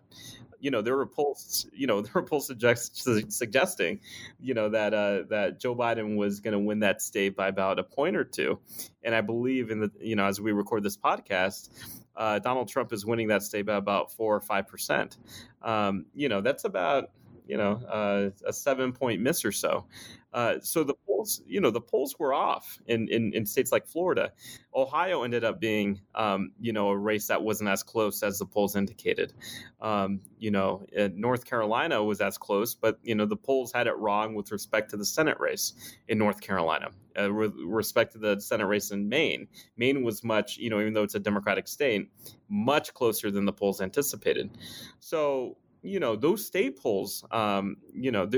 You 0.59 0.71
know, 0.71 0.81
there 0.81 0.97
were 0.97 1.05
polls, 1.05 1.67
you 1.71 1.85
know, 1.85 2.01
there 2.01 2.13
were 2.15 2.23
polls 2.23 2.47
suggest, 2.47 3.07
suggesting, 3.31 3.99
you 4.39 4.55
know, 4.55 4.69
that 4.69 4.91
uh, 4.93 5.23
that 5.29 5.59
Joe 5.59 5.75
Biden 5.75 6.17
was 6.17 6.39
going 6.39 6.53
to 6.53 6.59
win 6.59 6.79
that 6.79 7.01
state 7.01 7.35
by 7.35 7.47
about 7.47 7.77
a 7.77 7.83
point 7.83 8.15
or 8.15 8.23
two, 8.23 8.59
and 9.03 9.13
I 9.13 9.21
believe 9.21 9.69
in 9.69 9.81
the, 9.81 9.91
you 9.99 10.15
know, 10.15 10.25
as 10.25 10.41
we 10.41 10.51
record 10.51 10.81
this 10.81 10.97
podcast, 10.97 11.69
uh, 12.17 12.39
Donald 12.39 12.67
Trump 12.67 12.91
is 12.91 13.05
winning 13.05 13.27
that 13.27 13.43
state 13.43 13.65
by 13.65 13.75
about 13.75 14.11
four 14.11 14.35
or 14.35 14.41
five 14.41 14.67
percent. 14.67 15.17
Um, 15.61 16.05
you 16.13 16.29
know, 16.29 16.41
that's 16.41 16.65
about 16.65 17.11
you 17.47 17.57
know 17.57 17.73
uh, 17.87 18.29
a 18.45 18.53
seven 18.53 18.91
point 18.91 19.21
miss 19.21 19.45
or 19.45 19.51
so. 19.51 19.85
Uh, 20.33 20.59
so 20.61 20.83
the 20.83 20.93
polls, 21.07 21.41
you 21.47 21.59
know, 21.59 21.71
the 21.71 21.81
polls 21.81 22.15
were 22.19 22.33
off 22.33 22.77
in, 22.85 23.07
in, 23.07 23.33
in 23.33 23.45
states 23.45 23.71
like 23.71 23.87
Florida. 23.87 24.31
Ohio 24.75 25.23
ended 25.23 25.43
up 25.43 25.59
being, 25.59 25.99
um, 26.13 26.51
you 26.59 26.73
know, 26.73 26.89
a 26.89 26.97
race 26.97 27.27
that 27.27 27.41
wasn't 27.41 27.67
as 27.69 27.81
close 27.81 28.21
as 28.21 28.37
the 28.37 28.45
polls 28.45 28.75
indicated. 28.75 29.33
Um, 29.81 30.19
you 30.37 30.51
know, 30.51 30.85
North 31.15 31.45
Carolina 31.45 32.03
was 32.03 32.21
as 32.21 32.37
close, 32.37 32.75
but 32.75 32.99
you 33.01 33.15
know, 33.15 33.25
the 33.25 33.37
polls 33.37 33.71
had 33.73 33.87
it 33.87 33.97
wrong 33.97 34.35
with 34.35 34.51
respect 34.51 34.91
to 34.91 34.97
the 34.97 35.05
Senate 35.05 35.39
race 35.39 35.73
in 36.07 36.19
North 36.19 36.41
Carolina. 36.41 36.89
Uh, 37.17 37.33
with 37.33 37.53
respect 37.57 38.13
to 38.13 38.19
the 38.19 38.39
Senate 38.39 38.65
race 38.65 38.91
in 38.91 39.09
Maine, 39.09 39.47
Maine 39.77 40.03
was 40.03 40.23
much, 40.23 40.57
you 40.57 40.69
know, 40.69 40.79
even 40.79 40.93
though 40.93 41.03
it's 41.03 41.15
a 41.15 41.19
Democratic 41.19 41.67
state, 41.67 42.09
much 42.49 42.93
closer 42.93 43.31
than 43.31 43.45
the 43.45 43.53
polls 43.53 43.81
anticipated. 43.81 44.51
So 44.99 45.57
you 45.87 45.99
know 45.99 46.15
those 46.15 46.45
state 46.45 46.77
polls 46.77 47.23
um, 47.31 47.77
you 47.93 48.11
know 48.11 48.29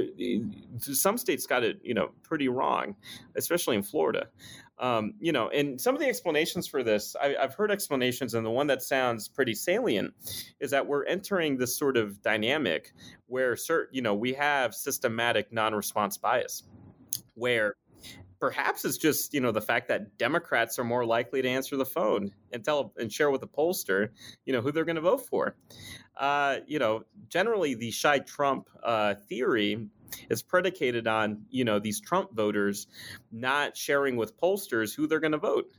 some 0.80 1.18
states 1.18 1.46
got 1.46 1.64
it 1.64 1.80
you 1.84 1.94
know 1.94 2.10
pretty 2.24 2.48
wrong 2.48 2.96
especially 3.36 3.76
in 3.76 3.84
florida 3.84 4.28
um, 4.80 5.14
you 5.20 5.32
know 5.32 5.50
and 5.50 5.80
some 5.80 5.96
of 5.96 6.02
the 6.02 6.08
explanations 6.08 6.68
for 6.68 6.84
this 6.84 7.16
I, 7.22 7.36
have 7.40 7.56
heard 7.56 7.72
explanations 7.72 8.34
and 8.34 8.46
the 8.46 8.52
one 8.52 8.68
that 8.68 8.82
sounds 8.82 9.28
pretty 9.28 9.56
salient 9.56 10.14
is 10.60 10.72
that 10.72 10.86
we're 10.86 11.06
entering 11.06 11.58
this 11.58 11.76
sort 11.76 11.98
of 11.98 12.22
dynamic 12.22 12.94
where 13.28 13.56
certain 13.56 13.96
you 13.96 14.02
know 14.02 14.16
we 14.16 14.34
have 14.34 14.74
systematic 14.76 15.52
non-response 15.52 16.18
bias 16.18 16.64
where 17.36 17.76
perhaps 18.40 18.86
it's 18.86 18.98
just 18.98 19.34
you 19.34 19.42
know 19.42 19.52
the 19.52 19.62
fact 19.62 19.88
that 19.90 20.18
Democrats 20.18 20.80
are 20.80 20.84
more 20.84 21.06
likely 21.06 21.42
to 21.42 21.50
answer 21.50 21.78
the 21.78 21.86
phone 21.86 22.32
and 22.52 22.64
tell 22.64 22.94
and 22.98 23.12
share 23.12 23.30
with 23.30 23.42
the 23.42 23.48
pollster 23.48 24.10
you 24.46 24.54
know 24.54 24.62
who 24.62 24.72
they're 24.72 24.86
going 24.86 24.96
to 24.96 25.02
vote 25.02 25.26
for. 25.28 25.56
Uh, 26.18 26.58
you 26.68 26.80
know, 26.80 27.04
generally 27.30 27.76
the 27.76 27.92
shy 27.92 28.20
Trump 28.20 28.70
uh, 28.84 29.16
theory 29.28 29.88
is 30.30 30.42
predicated 30.42 31.08
on 31.08 31.44
you 31.50 31.64
know 31.66 31.80
these 31.80 32.00
Trump 32.00 32.36
voters 32.36 32.88
not 33.32 33.78
sharing 33.78 34.16
with 34.18 34.40
pollsters 34.40 34.96
who 34.96 35.08
they're 35.08 35.20
going 35.20 35.34
to 35.34 35.38
vote. 35.38 35.72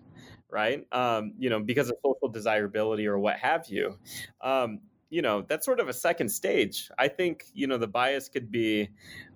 Right, 0.52 0.85
um, 0.90 1.35
you 1.38 1.49
know, 1.49 1.61
because 1.61 1.90
of 1.90 1.97
social 2.05 2.29
desirability 2.29 3.07
or 3.07 3.21
what 3.21 3.38
have 3.38 3.69
you. 3.69 3.99
Um, 4.40 4.81
you 5.11 5.23
know 5.23 5.43
that's 5.43 5.67
sort 5.67 5.81
of 5.81 5.88
a 5.88 5.93
second 5.93 6.29
stage 6.29 6.90
i 6.99 7.09
think 7.09 7.45
you 7.52 7.67
know 7.67 7.76
the 7.76 7.87
bias 7.87 8.29
could 8.29 8.50
be 8.50 8.88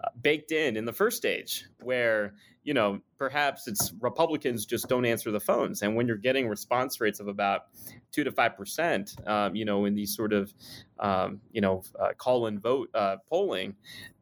uh, 0.03 0.09
baked 0.21 0.53
in 0.53 0.77
in 0.77 0.85
the 0.85 0.93
first 0.93 1.17
stage 1.17 1.67
where 1.81 2.35
you 2.65 2.73
know, 2.73 2.99
perhaps 3.19 3.69
it's 3.69 3.93
Republicans 4.01 4.65
just 4.65 4.89
don't 4.89 5.05
answer 5.05 5.31
the 5.31 5.39
phones. 5.39 5.83
And 5.83 5.95
when 5.95 6.09
you're 6.09 6.17
getting 6.17 6.49
response 6.49 6.99
rates 6.99 7.21
of 7.21 7.29
about 7.29 7.67
two 8.11 8.25
to 8.25 8.33
five 8.33 8.57
percent, 8.57 9.15
um, 9.27 9.55
you 9.55 9.67
know, 9.67 9.85
in 9.85 9.95
these 9.95 10.17
sort 10.17 10.33
of, 10.33 10.53
um, 10.99 11.41
you 11.53 11.61
know, 11.61 11.83
uh, 12.01 12.15
call 12.17 12.47
and 12.47 12.61
vote 12.61 12.89
uh, 12.95 13.17
polling, 13.29 13.77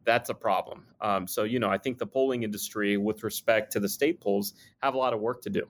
that's 0.04 0.28
a 0.28 0.34
problem. 0.34 0.84
Um, 1.00 1.28
so, 1.28 1.44
you 1.44 1.60
know, 1.60 1.70
I 1.70 1.78
think 1.78 1.98
the 1.98 2.06
polling 2.06 2.42
industry, 2.42 2.96
with 2.96 3.22
respect 3.22 3.72
to 3.72 3.80
the 3.80 3.88
state 3.88 4.20
polls, 4.20 4.54
have 4.82 4.94
a 4.94 4.98
lot 4.98 5.14
of 5.14 5.20
work 5.20 5.42
to 5.42 5.50
do. 5.50 5.68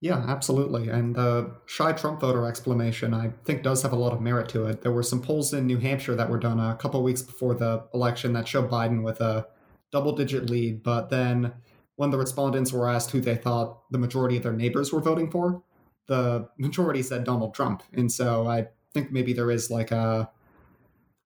Yeah, 0.00 0.24
absolutely. 0.26 0.88
And 0.88 1.14
the 1.14 1.56
shy 1.66 1.92
Trump 1.92 2.20
voter 2.20 2.46
explanation, 2.46 3.12
I 3.12 3.32
think, 3.44 3.62
does 3.62 3.82
have 3.82 3.92
a 3.92 3.96
lot 3.96 4.14
of 4.14 4.20
merit 4.22 4.48
to 4.50 4.64
it. 4.64 4.80
There 4.80 4.92
were 4.92 5.02
some 5.02 5.20
polls 5.20 5.52
in 5.52 5.66
New 5.66 5.76
Hampshire 5.76 6.14
that 6.14 6.30
were 6.30 6.38
done 6.38 6.58
a 6.58 6.74
couple 6.76 7.02
weeks 7.02 7.20
before 7.20 7.54
the 7.54 7.84
election 7.92 8.32
that 8.32 8.48
showed 8.48 8.70
Biden 8.70 9.02
with 9.02 9.20
a 9.20 9.46
double 9.92 10.12
digit 10.12 10.48
lead. 10.48 10.82
But 10.82 11.10
then 11.10 11.52
when 11.96 12.10
the 12.10 12.16
respondents 12.16 12.72
were 12.72 12.88
asked 12.88 13.10
who 13.10 13.20
they 13.20 13.36
thought 13.36 13.90
the 13.90 13.98
majority 13.98 14.38
of 14.38 14.42
their 14.42 14.54
neighbors 14.54 14.90
were 14.90 15.02
voting 15.02 15.30
for, 15.30 15.62
the 16.06 16.48
majority 16.56 17.02
said 17.02 17.24
Donald 17.24 17.54
Trump. 17.54 17.82
And 17.92 18.10
so 18.10 18.46
I 18.46 18.68
think 18.94 19.12
maybe 19.12 19.34
there 19.34 19.50
is 19.50 19.70
like 19.70 19.90
a 19.90 20.30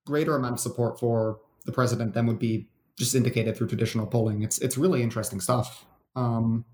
greater 0.05 0.35
amount 0.35 0.53
of 0.53 0.59
support 0.59 0.99
for 0.99 1.39
the 1.65 1.71
president 1.71 2.13
than 2.13 2.25
would 2.27 2.39
be 2.39 2.67
just 2.99 3.15
indicated 3.15 3.55
through 3.55 3.67
traditional 3.67 4.05
polling. 4.05 4.43
It's 4.43 4.59
it's 4.59 4.77
really 4.77 5.01
interesting 5.01 5.39
stuff. 5.39 5.85
Um, 6.15 6.65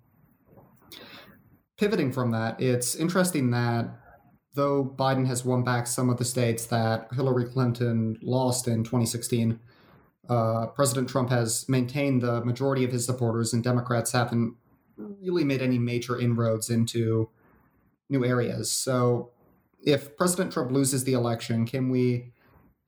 pivoting 1.82 2.12
from 2.12 2.30
that, 2.30 2.62
it's 2.62 2.96
interesting 2.96 3.50
that 3.50 3.90
though 4.54 4.86
Biden 4.86 5.26
has 5.26 5.44
won 5.44 5.64
back 5.64 5.88
some 5.88 6.12
of 6.12 6.18
the 6.18 6.24
states 6.24 6.68
that 6.68 7.08
Hillary 7.12 7.46
Clinton 7.46 8.20
lost 8.22 8.68
in 8.68 8.84
2016, 8.84 9.60
uh, 10.30 10.68
President 10.68 11.10
Trump 11.10 11.32
has 11.32 11.68
maintained 11.68 12.22
the 12.22 12.46
majority 12.46 12.84
of 12.84 12.92
his 12.92 13.04
supporters, 13.04 13.52
and 13.52 13.64
Democrats 13.64 14.12
haven't 14.12 14.56
really 14.96 15.44
made 15.44 15.60
any 15.64 15.80
major 15.80 16.20
inroads 16.20 16.70
into 16.70 17.32
new 18.10 18.24
areas. 18.24 18.70
So, 18.70 19.32
if 19.84 20.16
President 20.16 20.54
Trump 20.54 20.70
loses 20.70 21.04
the 21.04 21.14
election, 21.14 21.66
can 21.66 21.90
we 21.90 22.32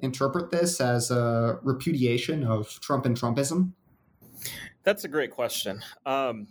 interpret 0.02 0.52
this 0.52 0.80
as 0.80 1.10
a 1.10 1.58
repudiation 1.64 2.44
of 2.44 2.80
Trump 2.80 3.08
and 3.08 3.20
Trumpism? 3.20 3.72
That's 4.84 5.04
a 5.04 5.08
great 5.08 5.32
question. 5.32 5.82
Um, 6.06 6.46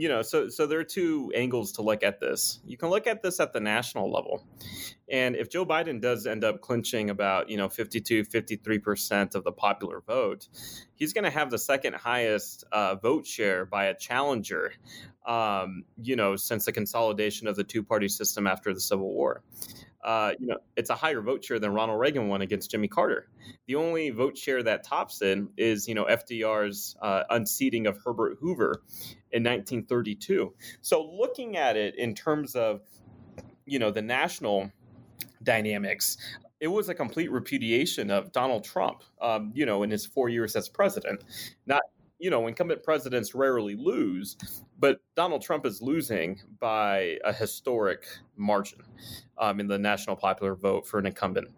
you 0.00 0.08
know, 0.08 0.22
so 0.22 0.48
so 0.48 0.66
there 0.66 0.80
are 0.80 0.84
two 0.84 1.30
angles 1.34 1.72
to 1.72 1.82
look 1.82 2.02
at 2.02 2.20
this. 2.20 2.60
You 2.64 2.78
can 2.78 2.88
look 2.88 3.06
at 3.06 3.20
this 3.20 3.38
at 3.38 3.52
the 3.52 3.60
national 3.60 4.10
level. 4.10 4.42
And 5.10 5.36
if 5.36 5.50
Joe 5.50 5.66
Biden 5.66 6.00
does 6.00 6.26
end 6.26 6.42
up 6.42 6.62
clinching 6.62 7.10
about, 7.10 7.50
you 7.50 7.58
know, 7.58 7.68
52, 7.68 8.24
53% 8.24 9.34
of 9.34 9.44
the 9.44 9.52
popular 9.52 10.00
vote, 10.00 10.48
he's 10.94 11.12
going 11.12 11.24
to 11.24 11.30
have 11.30 11.50
the 11.50 11.58
second 11.58 11.96
highest 11.96 12.64
uh, 12.72 12.94
vote 12.94 13.26
share 13.26 13.66
by 13.66 13.86
a 13.86 13.94
challenger, 13.94 14.72
um, 15.26 15.84
you 16.00 16.16
know, 16.16 16.34
since 16.34 16.64
the 16.64 16.72
consolidation 16.72 17.46
of 17.46 17.56
the 17.56 17.64
two 17.64 17.82
party 17.82 18.08
system 18.08 18.46
after 18.46 18.72
the 18.72 18.80
Civil 18.80 19.12
War 19.12 19.42
uh, 20.02 20.32
you 20.38 20.46
know, 20.46 20.56
it's 20.76 20.90
a 20.90 20.94
higher 20.94 21.20
vote 21.20 21.44
share 21.44 21.58
than 21.58 21.72
Ronald 21.72 22.00
Reagan 22.00 22.28
won 22.28 22.42
against 22.42 22.70
Jimmy 22.70 22.88
Carter. 22.88 23.28
The 23.66 23.74
only 23.74 24.10
vote 24.10 24.36
share 24.36 24.62
that 24.62 24.82
tops 24.82 25.20
it 25.22 25.38
is, 25.56 25.86
you 25.86 25.94
know, 25.94 26.04
FDR's 26.04 26.96
uh, 27.02 27.24
unseating 27.30 27.86
of 27.86 27.98
Herbert 28.04 28.38
Hoover 28.40 28.82
in 29.32 29.42
1932. 29.42 30.54
So 30.80 31.02
looking 31.02 31.56
at 31.56 31.76
it 31.76 31.96
in 31.96 32.14
terms 32.14 32.54
of, 32.56 32.80
you 33.66 33.78
know, 33.78 33.90
the 33.90 34.02
national 34.02 34.70
dynamics, 35.42 36.16
it 36.60 36.68
was 36.68 36.88
a 36.88 36.94
complete 36.94 37.30
repudiation 37.30 38.10
of 38.10 38.32
Donald 38.32 38.64
Trump, 38.64 39.02
um, 39.20 39.52
you 39.54 39.66
know, 39.66 39.82
in 39.82 39.90
his 39.90 40.06
four 40.06 40.28
years 40.28 40.56
as 40.56 40.68
president. 40.68 41.24
Not 41.66 41.82
you 42.20 42.28
know, 42.28 42.46
incumbent 42.46 42.82
presidents 42.82 43.34
rarely 43.34 43.74
lose, 43.74 44.36
but 44.78 45.00
Donald 45.16 45.42
Trump 45.42 45.64
is 45.64 45.80
losing 45.80 46.40
by 46.60 47.18
a 47.24 47.32
historic 47.32 48.04
margin 48.36 48.82
um, 49.38 49.58
in 49.58 49.66
the 49.66 49.78
national 49.78 50.16
popular 50.16 50.54
vote 50.54 50.86
for 50.86 50.98
an 50.98 51.06
incumbent. 51.06 51.48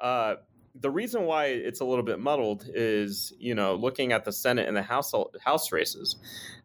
Uh, 0.00 0.36
the 0.80 0.90
reason 0.90 1.24
why 1.24 1.46
it's 1.46 1.80
a 1.80 1.84
little 1.84 2.04
bit 2.04 2.18
muddled 2.18 2.64
is, 2.72 3.34
you 3.38 3.54
know, 3.54 3.74
looking 3.74 4.12
at 4.12 4.24
the 4.24 4.32
Senate 4.32 4.66
and 4.66 4.76
the 4.76 4.82
House 4.82 5.12
House 5.44 5.70
races. 5.70 6.16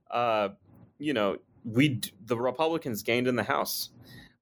Uh, 0.09 0.49
you 0.97 1.13
know, 1.13 1.37
we 1.65 1.99
the 2.25 2.37
Republicans 2.37 3.03
gained 3.03 3.27
in 3.27 3.35
the 3.35 3.43
House. 3.43 3.89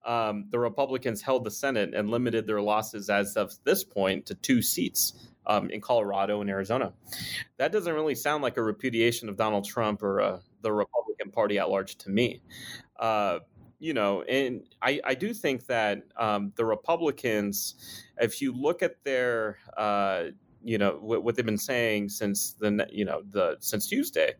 Um, 0.05 0.47
the 0.49 0.59
Republicans 0.59 1.21
held 1.21 1.45
the 1.45 1.51
Senate 1.51 1.93
and 1.95 2.09
limited 2.09 2.45
their 2.45 2.61
losses 2.61 3.09
as 3.09 3.37
of 3.37 3.53
this 3.63 3.83
point 3.85 4.25
to 4.27 4.35
two 4.35 4.61
seats 4.61 5.13
um, 5.45 5.69
in 5.69 5.81
Colorado 5.81 6.41
and 6.41 6.49
Arizona. 6.49 6.93
That 7.57 7.71
doesn't 7.71 7.93
really 7.93 8.15
sound 8.15 8.43
like 8.43 8.57
a 8.57 8.63
repudiation 8.63 9.29
of 9.29 9.37
Donald 9.37 9.65
Trump 9.65 10.03
or 10.03 10.21
uh, 10.21 10.39
the 10.61 10.71
Republican 10.71 11.31
Party 11.31 11.59
at 11.59 11.69
large 11.69 11.97
to 11.97 12.09
me. 12.09 12.41
Uh, 12.99 13.39
you 13.79 13.93
know, 13.93 14.21
and 14.23 14.63
I, 14.81 15.01
I 15.03 15.13
do 15.13 15.33
think 15.33 15.65
that 15.65 16.03
um, 16.15 16.53
the 16.55 16.63
Republicans, 16.63 17.75
if 18.17 18.41
you 18.41 18.53
look 18.53 18.81
at 18.81 19.03
their, 19.03 19.57
uh, 19.75 20.25
you 20.63 20.77
know, 20.77 20.99
what, 21.01 21.23
what, 21.23 21.35
they've 21.35 21.45
been 21.45 21.57
saying 21.57 22.07
since 22.07 22.53
the, 22.53 22.87
you 22.89 23.03
know, 23.03 23.23
the 23.29 23.57
since 23.59 23.87
Tuesday, 23.87 24.35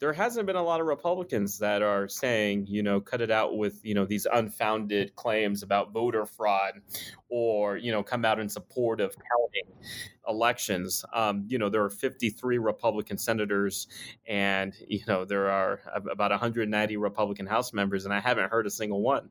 there 0.00 0.14
hasn't 0.14 0.46
been 0.46 0.56
a 0.56 0.62
lot 0.62 0.80
of 0.80 0.86
Republicans 0.86 1.58
that 1.58 1.82
are 1.82 2.08
saying, 2.08 2.66
you 2.66 2.82
know, 2.82 3.00
cut 3.00 3.20
it 3.20 3.30
out 3.30 3.58
with, 3.58 3.84
you 3.84 3.94
know, 3.94 4.06
these 4.06 4.26
unfounded 4.32 5.14
claims 5.14 5.62
about 5.62 5.92
voter 5.92 6.24
fraud 6.24 6.80
or, 7.28 7.76
you 7.76 7.92
know, 7.92 8.02
come 8.02 8.24
out 8.24 8.40
in 8.40 8.48
support 8.48 9.02
of 9.02 9.10
counting 9.10 9.84
elections. 10.26 11.04
Um, 11.12 11.44
you 11.48 11.58
know, 11.58 11.68
there 11.68 11.84
are 11.84 11.90
53 11.90 12.56
Republican 12.56 13.18
senators 13.18 13.88
and, 14.26 14.74
you 14.88 15.00
know, 15.06 15.26
there 15.26 15.50
are 15.50 15.80
about 15.94 16.30
190 16.30 16.96
Republican 16.96 17.46
House 17.46 17.74
members, 17.74 18.06
and 18.06 18.14
I 18.14 18.20
haven't 18.20 18.50
heard 18.50 18.66
a 18.66 18.70
single 18.70 19.02
one. 19.02 19.28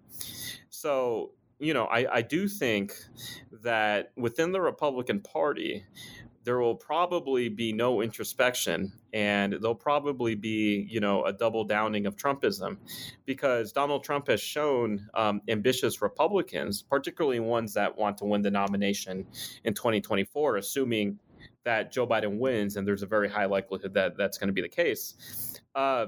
So, 0.70 1.32
you 1.58 1.74
know, 1.74 1.86
I, 1.86 2.18
I 2.18 2.22
do 2.22 2.48
think 2.48 2.94
that 3.64 4.12
within 4.16 4.52
the 4.52 4.62
Republican 4.62 5.22
Party, 5.22 5.84
there 6.44 6.60
will 6.60 6.76
probably 6.76 7.50
be 7.50 7.74
no 7.74 8.02
introspection 8.02 8.92
and 9.14 9.54
there'll 9.54 9.76
probably 9.76 10.36
be 10.36 10.88
you 10.90 11.00
know 11.00 11.24
a 11.26 11.34
double 11.34 11.64
downing 11.64 12.06
of 12.06 12.16
trumpism 12.16 12.78
because 13.26 13.72
donald 13.72 14.04
trump 14.04 14.28
has 14.28 14.42
shown 14.42 15.08
um, 15.14 15.42
ambitious 15.48 16.02
republicans 16.02 16.82
particularly 16.82 17.40
ones 17.40 17.74
that 17.74 17.98
want 17.98 18.18
to 18.18 18.26
win 18.26 18.42
the 18.42 18.52
nomination 18.52 19.26
in 19.64 19.74
2024 19.74 20.58
assuming 20.58 21.20
that 21.64 21.92
joe 21.92 22.08
biden 22.08 22.40
wins 22.40 22.78
and 22.78 22.88
there's 22.88 23.04
a 23.04 23.08
very 23.08 23.30
high 23.30 23.46
likelihood 23.46 23.94
that 23.94 24.18
that's 24.18 24.38
going 24.38 24.48
to 24.48 24.54
be 24.54 24.62
the 24.62 24.70
case 24.70 25.60
uh, 25.76 26.08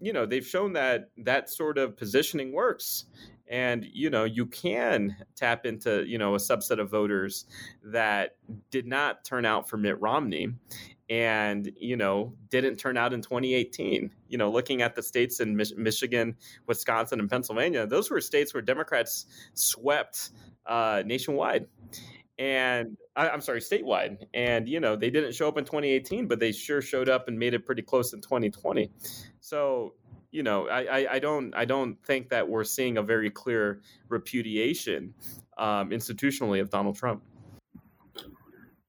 you 0.00 0.12
know 0.12 0.26
they've 0.26 0.46
shown 0.46 0.72
that 0.74 1.10
that 1.16 1.48
sort 1.48 1.78
of 1.78 1.96
positioning 1.96 2.52
works 2.52 3.06
and 3.48 3.84
you 3.92 4.10
know 4.10 4.24
you 4.24 4.46
can 4.46 5.16
tap 5.36 5.66
into 5.66 6.04
you 6.06 6.18
know 6.18 6.34
a 6.34 6.38
subset 6.38 6.80
of 6.80 6.90
voters 6.90 7.46
that 7.82 8.36
did 8.70 8.86
not 8.86 9.24
turn 9.24 9.44
out 9.44 9.68
for 9.68 9.76
Mitt 9.76 10.00
Romney 10.00 10.48
and 11.10 11.70
you 11.78 11.96
know 11.96 12.32
didn't 12.48 12.76
turn 12.76 12.96
out 12.96 13.12
in 13.12 13.20
2018 13.20 14.10
you 14.28 14.38
know 14.38 14.50
looking 14.50 14.80
at 14.80 14.94
the 14.94 15.02
states 15.02 15.40
in 15.40 15.54
Mich- 15.54 15.76
Michigan 15.76 16.34
Wisconsin 16.66 17.20
and 17.20 17.28
Pennsylvania 17.28 17.86
those 17.86 18.10
were 18.10 18.20
states 18.20 18.54
where 18.54 18.62
Democrats 18.62 19.26
swept 19.52 20.30
uh, 20.66 21.02
nationwide 21.04 21.66
and 22.38 22.96
I, 23.16 23.28
am 23.28 23.40
sorry, 23.40 23.60
statewide. 23.60 24.26
And 24.34 24.68
you 24.68 24.80
know, 24.80 24.96
they 24.96 25.10
didn't 25.10 25.34
show 25.34 25.46
up 25.48 25.56
in 25.56 25.64
2018, 25.64 26.26
but 26.26 26.40
they 26.40 26.52
sure 26.52 26.82
showed 26.82 27.08
up 27.08 27.28
and 27.28 27.38
made 27.38 27.54
it 27.54 27.64
pretty 27.64 27.82
close 27.82 28.12
in 28.12 28.20
2020. 28.20 28.90
So 29.40 29.94
you 30.34 30.42
know, 30.42 30.66
I, 30.68 30.80
I, 30.82 31.12
I, 31.12 31.18
don't 31.20 31.54
I 31.54 31.64
don't 31.64 31.96
think 32.04 32.28
that 32.30 32.48
we're 32.48 32.64
seeing 32.64 32.98
a 32.98 33.02
very 33.02 33.30
clear 33.30 33.80
repudiation 34.08 35.14
um, 35.58 35.90
institutionally 35.90 36.60
of 36.60 36.70
Donald 36.70 36.96
Trump. 36.96 37.22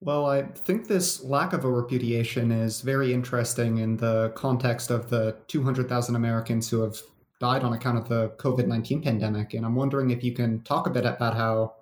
Well, 0.02 0.26
I 0.26 0.42
think 0.42 0.88
this 0.88 1.24
lack 1.24 1.54
of 1.54 1.64
a 1.64 1.70
repudiation 1.70 2.52
is 2.52 2.82
very 2.82 3.14
interesting 3.14 3.78
in 3.78 3.98
the 3.98 4.32
context 4.36 4.90
of 4.90 5.10
the 5.10 5.36
200,000 5.48 6.16
Americans 6.16 6.70
who 6.70 6.82
have 6.82 6.98
died 7.40 7.64
on 7.64 7.74
account 7.74 8.00
of 8.00 8.10
the 8.10 8.30
COVID 8.38 8.66
19 8.66 9.04
pandemic. 9.04 9.54
And 9.54 9.66
I'm 9.66 9.76
wondering 9.76 10.10
if 10.10 10.24
you 10.24 10.34
can 10.34 10.62
talk 10.64 10.88
a 10.88 10.90
bit 10.90 11.06
about 11.06 11.36
how 11.36 11.76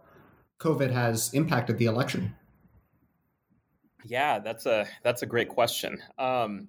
COVID 0.59 0.91
has 0.91 1.33
impacted 1.33 1.77
the 1.77 1.85
election. 1.85 2.35
Yeah, 4.05 4.39
that's 4.39 4.65
a 4.65 4.85
that's 5.03 5.21
a 5.21 5.25
great 5.25 5.47
question. 5.47 6.01
Um, 6.19 6.67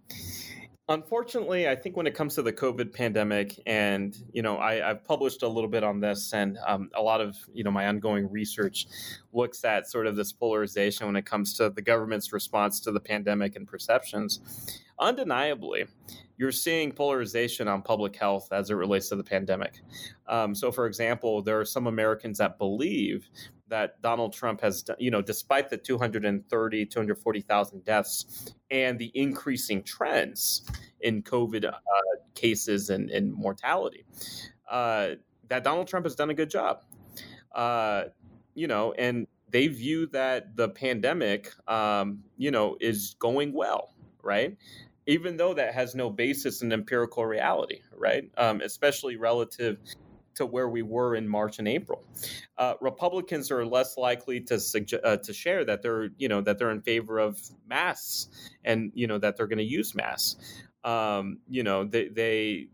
Unfortunately, 0.87 1.67
I 1.67 1.76
think 1.76 1.97
when 1.97 2.07
it 2.07 2.14
comes 2.14 2.35
to 2.35 2.43
the 2.43 2.53
COVID 2.53 2.93
pandemic, 2.93 3.59
and 3.64 4.14
you 4.33 4.43
know, 4.43 4.59
I, 4.59 4.75
have 4.75 5.03
published 5.03 5.43
a 5.43 5.49
little 5.49 5.71
bit 5.71 5.83
on 5.83 5.99
this, 5.99 6.35
and 6.35 6.59
um, 6.67 6.91
a 6.95 7.00
lot 7.00 7.23
of 7.23 7.37
you 7.55 7.64
know 7.64 7.71
my 7.71 7.87
ongoing 7.87 8.31
research 8.31 8.87
looks 9.33 9.64
at 9.64 9.88
sort 9.88 10.07
of 10.07 10.14
this 10.14 10.33
polarization 10.33 11.07
when 11.07 11.17
it 11.17 11.25
comes 11.25 11.55
to 11.55 11.71
the 11.71 11.81
government's 11.81 12.35
response 12.35 12.81
to 12.81 12.93
the 12.93 13.00
pandemic 13.00 13.57
and 13.57 13.67
perceptions. 13.67 14.83
Undeniably, 14.99 15.87
you're 16.37 16.53
seeing 16.53 16.93
polarization 16.93 17.67
on 17.67 17.81
public 17.81 18.14
health 18.14 18.49
as 18.53 18.69
it 18.69 18.75
relates 18.75 19.09
to 19.09 19.17
the 19.17 19.25
pandemic. 19.25 19.81
Um, 20.29 20.55
so, 20.55 20.71
for 20.71 20.87
example, 20.87 21.41
there 21.41 21.59
are 21.59 21.64
some 21.64 21.87
Americans 21.87 22.38
that 22.38 22.59
believe 22.59 23.26
that 23.68 24.00
Donald 24.02 24.33
Trump 24.33 24.61
has, 24.61 24.85
you 24.99 25.11
know, 25.11 25.23
despite 25.23 25.71
the 25.71 25.76
230, 25.76 26.87
240,000 26.87 27.85
deaths 27.85 28.52
and 28.71 28.99
the 28.99 29.11
increasing 29.14 29.83
trends 29.83 30.68
in 31.00 31.23
COVID 31.23 31.64
uh, 31.64 31.73
cases 32.35 32.90
and, 32.90 33.11
and 33.11 33.33
mortality, 33.33 34.04
uh, 34.71 35.11
that 35.49 35.64
Donald 35.64 35.88
Trump 35.88 36.06
has 36.06 36.14
done 36.14 36.30
a 36.30 36.35
good 36.35 36.50
job. 36.50 36.85
Uh, 37.54 38.04
you 38.54 38.66
know, 38.66 38.92
and 38.92 39.26
they 39.50 39.68
view 39.68 40.06
that 40.09 40.56
the 40.56 40.68
pandemic, 40.68 41.52
um, 41.68 42.25
you 42.37 42.50
know, 42.50 42.76
is 42.80 43.14
going 43.18 43.52
well, 43.52 43.94
right? 44.23 44.56
Even 45.06 45.37
though 45.37 45.54
that 45.54 45.75
has 45.75 45.94
no 45.94 46.11
basis 46.11 46.62
in 46.62 46.73
empirical 46.73 47.25
reality, 47.26 47.80
right? 47.97 48.30
Um, 48.37 48.61
especially 48.62 49.16
relative 49.16 49.78
to 50.37 50.47
where 50.47 50.69
we 50.69 50.83
were 50.83 51.14
in 51.14 51.29
March 51.29 51.59
and 51.59 51.69
April. 51.69 52.05
Uh, 52.59 52.75
Republicans 52.81 53.50
are 53.50 53.64
less 53.64 53.97
likely 53.97 54.41
to 54.41 54.59
suggest, 54.59 55.05
uh, 55.05 55.17
to 55.19 55.33
share 55.33 55.64
that 55.64 55.83
they're 55.83 56.11
you 56.19 56.29
know 56.29 56.41
that 56.41 56.59
they're 56.59 56.71
in 56.71 56.83
favor 56.83 57.19
of 57.19 57.41
masks 57.67 58.29
and 58.64 58.93
you 58.95 59.07
know 59.07 59.19
that 59.19 59.37
they're 59.37 59.47
going 59.47 59.59
to 59.59 59.64
use 59.64 59.95
masks. 59.95 60.37
Um, 60.85 61.38
you 61.49 61.62
know 61.62 61.85
they 61.85 62.09
they 62.09 62.69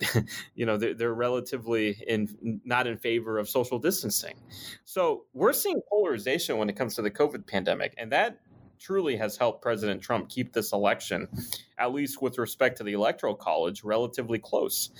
you 0.54 0.66
know 0.66 0.76
they're, 0.76 0.94
they're, 0.94 1.14
relatively 1.14 1.96
in 2.06 2.60
not 2.64 2.86
in 2.86 2.98
favor 2.98 3.38
of 3.38 3.48
social 3.48 3.78
distancing. 3.78 4.36
So 4.84 5.24
we're 5.32 5.52
seeing 5.52 5.80
polarization 5.88 6.56
when 6.56 6.68
it 6.68 6.76
comes 6.76 6.94
to 6.96 7.02
the 7.02 7.10
COVID 7.10 7.46
pandemic, 7.46 7.94
and 7.98 8.12
that 8.12 8.38
truly 8.78 9.16
has 9.16 9.36
helped 9.36 9.62
President 9.62 10.00
Trump 10.00 10.28
keep 10.28 10.52
this 10.52 10.72
election, 10.72 11.28
at 11.78 11.92
least 11.92 12.22
with 12.22 12.38
respect 12.38 12.78
to 12.78 12.84
the 12.84 12.92
electoral 12.92 13.34
college, 13.34 13.84
relatively 13.84 14.38
close. 14.38 14.90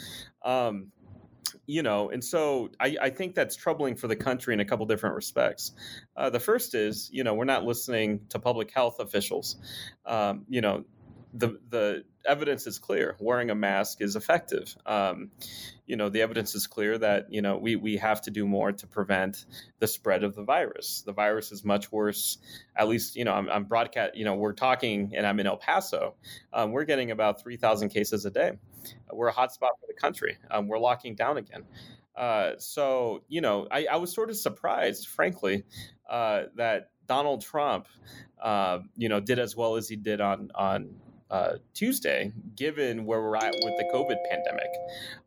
Um, 0.45 0.89
you 1.69 1.83
know, 1.83 2.09
and 2.09 2.25
so 2.25 2.71
I, 2.81 2.97
I, 3.01 3.11
think 3.11 3.35
that's 3.35 3.55
troubling 3.55 3.95
for 3.95 4.09
the 4.09 4.17
country 4.17 4.55
in 4.55 4.61
a 4.61 4.65
couple 4.65 4.87
different 4.87 5.15
respects. 5.17 5.73
Uh, 6.17 6.31
the 6.31 6.41
first 6.41 6.75
is, 6.75 7.11
you 7.13 7.25
know, 7.25 7.35
we're 7.35 7.45
not 7.45 7.63
listening 7.63 8.21
to 8.31 8.39
public 8.39 8.73
health 8.73 9.01
officials. 9.01 9.57
Um, 10.07 10.47
you 10.49 10.63
know, 10.63 10.85
the 11.35 11.59
the 11.69 12.05
evidence 12.27 12.67
is 12.67 12.79
clear. 12.79 13.17
Wearing 13.21 13.51
a 13.51 13.55
mask 13.55 14.01
is 14.01 14.17
effective. 14.17 14.75
Um, 14.87 15.31
you 15.87 15.97
know, 15.97 16.09
the 16.09 16.23
evidence 16.23 16.55
is 16.55 16.67
clear 16.67 16.97
that 16.97 17.27
you 17.31 17.43
know 17.43 17.59
we 17.59 17.77
we 17.77 17.99
have 17.99 18.23
to 18.23 18.31
do 18.31 18.47
more 18.47 18.73
to 18.73 18.87
prevent 18.87 19.45
the 19.79 19.87
spread 19.87 20.25
of 20.25 20.35
the 20.35 20.45
virus. 20.45 21.03
The 21.05 21.13
virus 21.13 21.53
is 21.53 21.67
much 21.67 21.93
worse. 21.93 22.39
At 22.77 22.89
least 22.89 23.15
you 23.15 23.25
know 23.25 23.35
I'm, 23.35 23.51
I'm 23.51 23.65
broadcast. 23.65 24.17
You 24.17 24.25
know, 24.25 24.37
we're 24.37 24.55
talking, 24.55 25.13
and 25.15 25.27
I'm 25.27 25.39
in 25.39 25.47
El 25.47 25.59
Paso. 25.59 26.15
Um, 26.51 26.73
we're 26.73 26.85
getting 26.85 27.11
about 27.11 27.43
three 27.43 27.59
thousand 27.59 27.91
cases 27.91 28.25
a 28.25 28.31
day. 28.31 28.53
We're 29.13 29.29
a 29.29 29.33
hotspot 29.33 29.77
for 29.81 29.87
the 29.87 29.95
country. 29.95 30.37
Um, 30.51 30.69
we're 30.69 30.79
locking 30.79 31.15
down 31.15 31.39
again. 31.39 31.65
Uh, 32.17 32.53
so, 32.59 33.23
you 33.29 33.41
know, 33.41 33.69
I, 33.71 33.87
I, 33.87 33.97
was 33.97 34.13
sort 34.13 34.29
of 34.29 34.37
surprised, 34.37 35.07
frankly, 35.07 35.63
uh, 36.11 36.45
that 36.57 36.91
Donald 37.07 37.43
Trump, 37.43 37.87
uh, 38.43 38.81
you 38.97 39.09
know, 39.09 39.21
did 39.21 39.39
as 39.39 39.55
well 39.55 39.77
as 39.77 39.89
he 39.89 39.95
did 39.95 40.21
on 40.21 40.51
on 40.57 40.97
uh, 41.31 41.55
Tuesday, 41.75 42.33
given 42.57 43.05
where 43.05 43.21
we're 43.23 43.37
at 43.37 43.55
with 43.63 43.75
the 43.79 43.85
COVID 43.95 44.17
pandemic. 44.29 44.71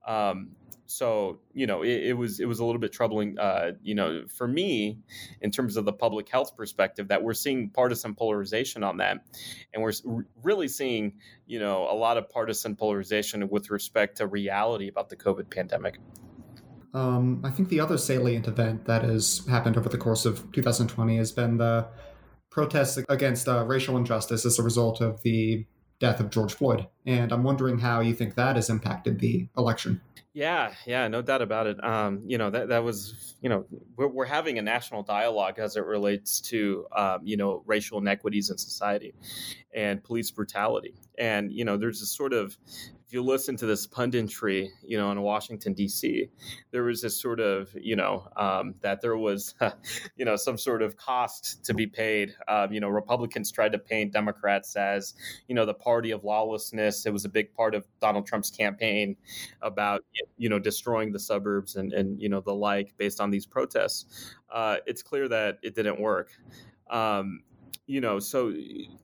Um, 0.05 0.49
so 0.85 1.39
you 1.53 1.67
know 1.67 1.83
it, 1.83 2.07
it, 2.07 2.13
was 2.13 2.39
it 2.39 2.45
was 2.45 2.59
a 2.59 2.65
little 2.65 2.79
bit 2.79 2.91
troubling 2.91 3.37
uh, 3.39 3.71
you 3.81 3.95
know 3.95 4.23
for 4.27 4.47
me 4.47 4.99
in 5.41 5.51
terms 5.51 5.77
of 5.77 5.85
the 5.85 5.93
public 5.93 6.27
health 6.29 6.55
perspective 6.55 7.07
that 7.07 7.23
we're 7.23 7.33
seeing 7.33 7.69
partisan 7.69 8.15
polarization 8.15 8.83
on 8.83 8.97
that. 8.97 9.17
And 9.73 9.81
we're 9.81 10.25
really 10.43 10.67
seeing 10.67 11.13
you 11.45 11.59
know 11.59 11.83
a 11.89 11.95
lot 11.95 12.17
of 12.17 12.29
partisan 12.29 12.75
polarization 12.75 13.47
with 13.49 13.69
respect 13.69 14.17
to 14.17 14.27
reality 14.27 14.87
about 14.87 15.09
the 15.09 15.15
covid 15.15 15.49
pandemic. 15.49 15.97
Um, 16.93 17.41
I 17.45 17.49
think 17.51 17.69
the 17.69 17.79
other 17.79 17.97
salient 17.97 18.47
event 18.47 18.85
that 18.85 19.03
has 19.03 19.45
happened 19.49 19.77
over 19.77 19.87
the 19.87 19.97
course 19.97 20.25
of 20.25 20.51
2020 20.51 21.17
has 21.17 21.31
been 21.31 21.57
the 21.57 21.87
protests 22.49 22.99
against 23.07 23.47
uh, 23.47 23.63
racial 23.65 23.95
injustice 23.95 24.45
as 24.45 24.59
a 24.59 24.63
result 24.63 24.99
of 24.99 25.21
the 25.21 25.65
death 26.01 26.19
of 26.19 26.31
George 26.31 26.53
Floyd. 26.53 26.87
And 27.05 27.31
I'm 27.31 27.43
wondering 27.43 27.79
how 27.79 28.01
you 28.01 28.13
think 28.13 28.35
that 28.35 28.57
has 28.57 28.69
impacted 28.69 29.19
the 29.19 29.47
election. 29.57 30.01
Yeah, 30.33 30.73
yeah, 30.85 31.07
no 31.07 31.21
doubt 31.21 31.41
about 31.41 31.67
it. 31.67 31.83
Um, 31.83 32.23
you 32.25 32.37
know 32.37 32.49
that 32.49 32.69
that 32.69 32.83
was, 32.83 33.35
you 33.41 33.49
know, 33.49 33.65
we're, 33.97 34.07
we're 34.07 34.25
having 34.25 34.57
a 34.57 34.61
national 34.61 35.03
dialogue 35.03 35.59
as 35.59 35.75
it 35.75 35.85
relates 35.85 36.39
to, 36.41 36.85
um, 36.95 37.19
you 37.23 37.35
know, 37.35 37.63
racial 37.65 37.99
inequities 37.99 38.49
in 38.49 38.57
society 38.57 39.13
and 39.73 40.01
police 40.03 40.31
brutality. 40.31 40.95
And 41.17 41.51
you 41.51 41.65
know, 41.65 41.77
there's 41.77 41.99
this 41.99 42.11
sort 42.11 42.33
of 42.33 42.57
you 43.13 43.23
listen 43.23 43.55
to 43.57 43.65
this 43.65 43.87
punditry, 43.87 44.69
you 44.83 44.97
know, 44.97 45.11
in 45.11 45.21
Washington 45.21 45.73
D.C., 45.73 46.29
there 46.71 46.83
was 46.83 47.01
this 47.01 47.19
sort 47.19 47.39
of, 47.39 47.69
you 47.79 47.95
know, 47.95 48.27
um, 48.37 48.75
that 48.81 49.01
there 49.01 49.17
was, 49.17 49.55
you 50.15 50.25
know, 50.25 50.35
some 50.35 50.57
sort 50.57 50.81
of 50.81 50.97
cost 50.97 51.63
to 51.65 51.73
be 51.73 51.87
paid. 51.87 52.33
Um, 52.47 52.71
you 52.71 52.79
know, 52.79 52.89
Republicans 52.89 53.51
tried 53.51 53.71
to 53.73 53.79
paint 53.79 54.13
Democrats 54.13 54.75
as, 54.75 55.13
you 55.47 55.55
know, 55.55 55.65
the 55.65 55.73
party 55.73 56.11
of 56.11 56.23
lawlessness. 56.23 57.05
It 57.05 57.13
was 57.13 57.25
a 57.25 57.29
big 57.29 57.53
part 57.53 57.75
of 57.75 57.85
Donald 57.99 58.25
Trump's 58.25 58.49
campaign 58.49 59.15
about, 59.61 60.03
you 60.37 60.49
know, 60.49 60.59
destroying 60.59 61.11
the 61.11 61.19
suburbs 61.19 61.75
and 61.75 61.93
and 61.93 62.21
you 62.21 62.29
know 62.29 62.41
the 62.41 62.53
like 62.53 62.93
based 62.97 63.19
on 63.19 63.29
these 63.29 63.45
protests. 63.45 64.35
Uh, 64.51 64.77
it's 64.85 65.01
clear 65.01 65.27
that 65.27 65.57
it 65.61 65.75
didn't 65.75 65.99
work. 65.99 66.31
Um, 66.89 67.43
you 67.87 68.01
know, 68.01 68.19
so 68.19 68.53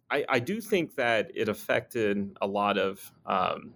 I, 0.10 0.24
I 0.30 0.40
do 0.40 0.62
think 0.62 0.96
that 0.96 1.32
it 1.36 1.50
affected 1.50 2.38
a 2.42 2.48
lot 2.48 2.78
of 2.78 3.12
um, 3.26 3.74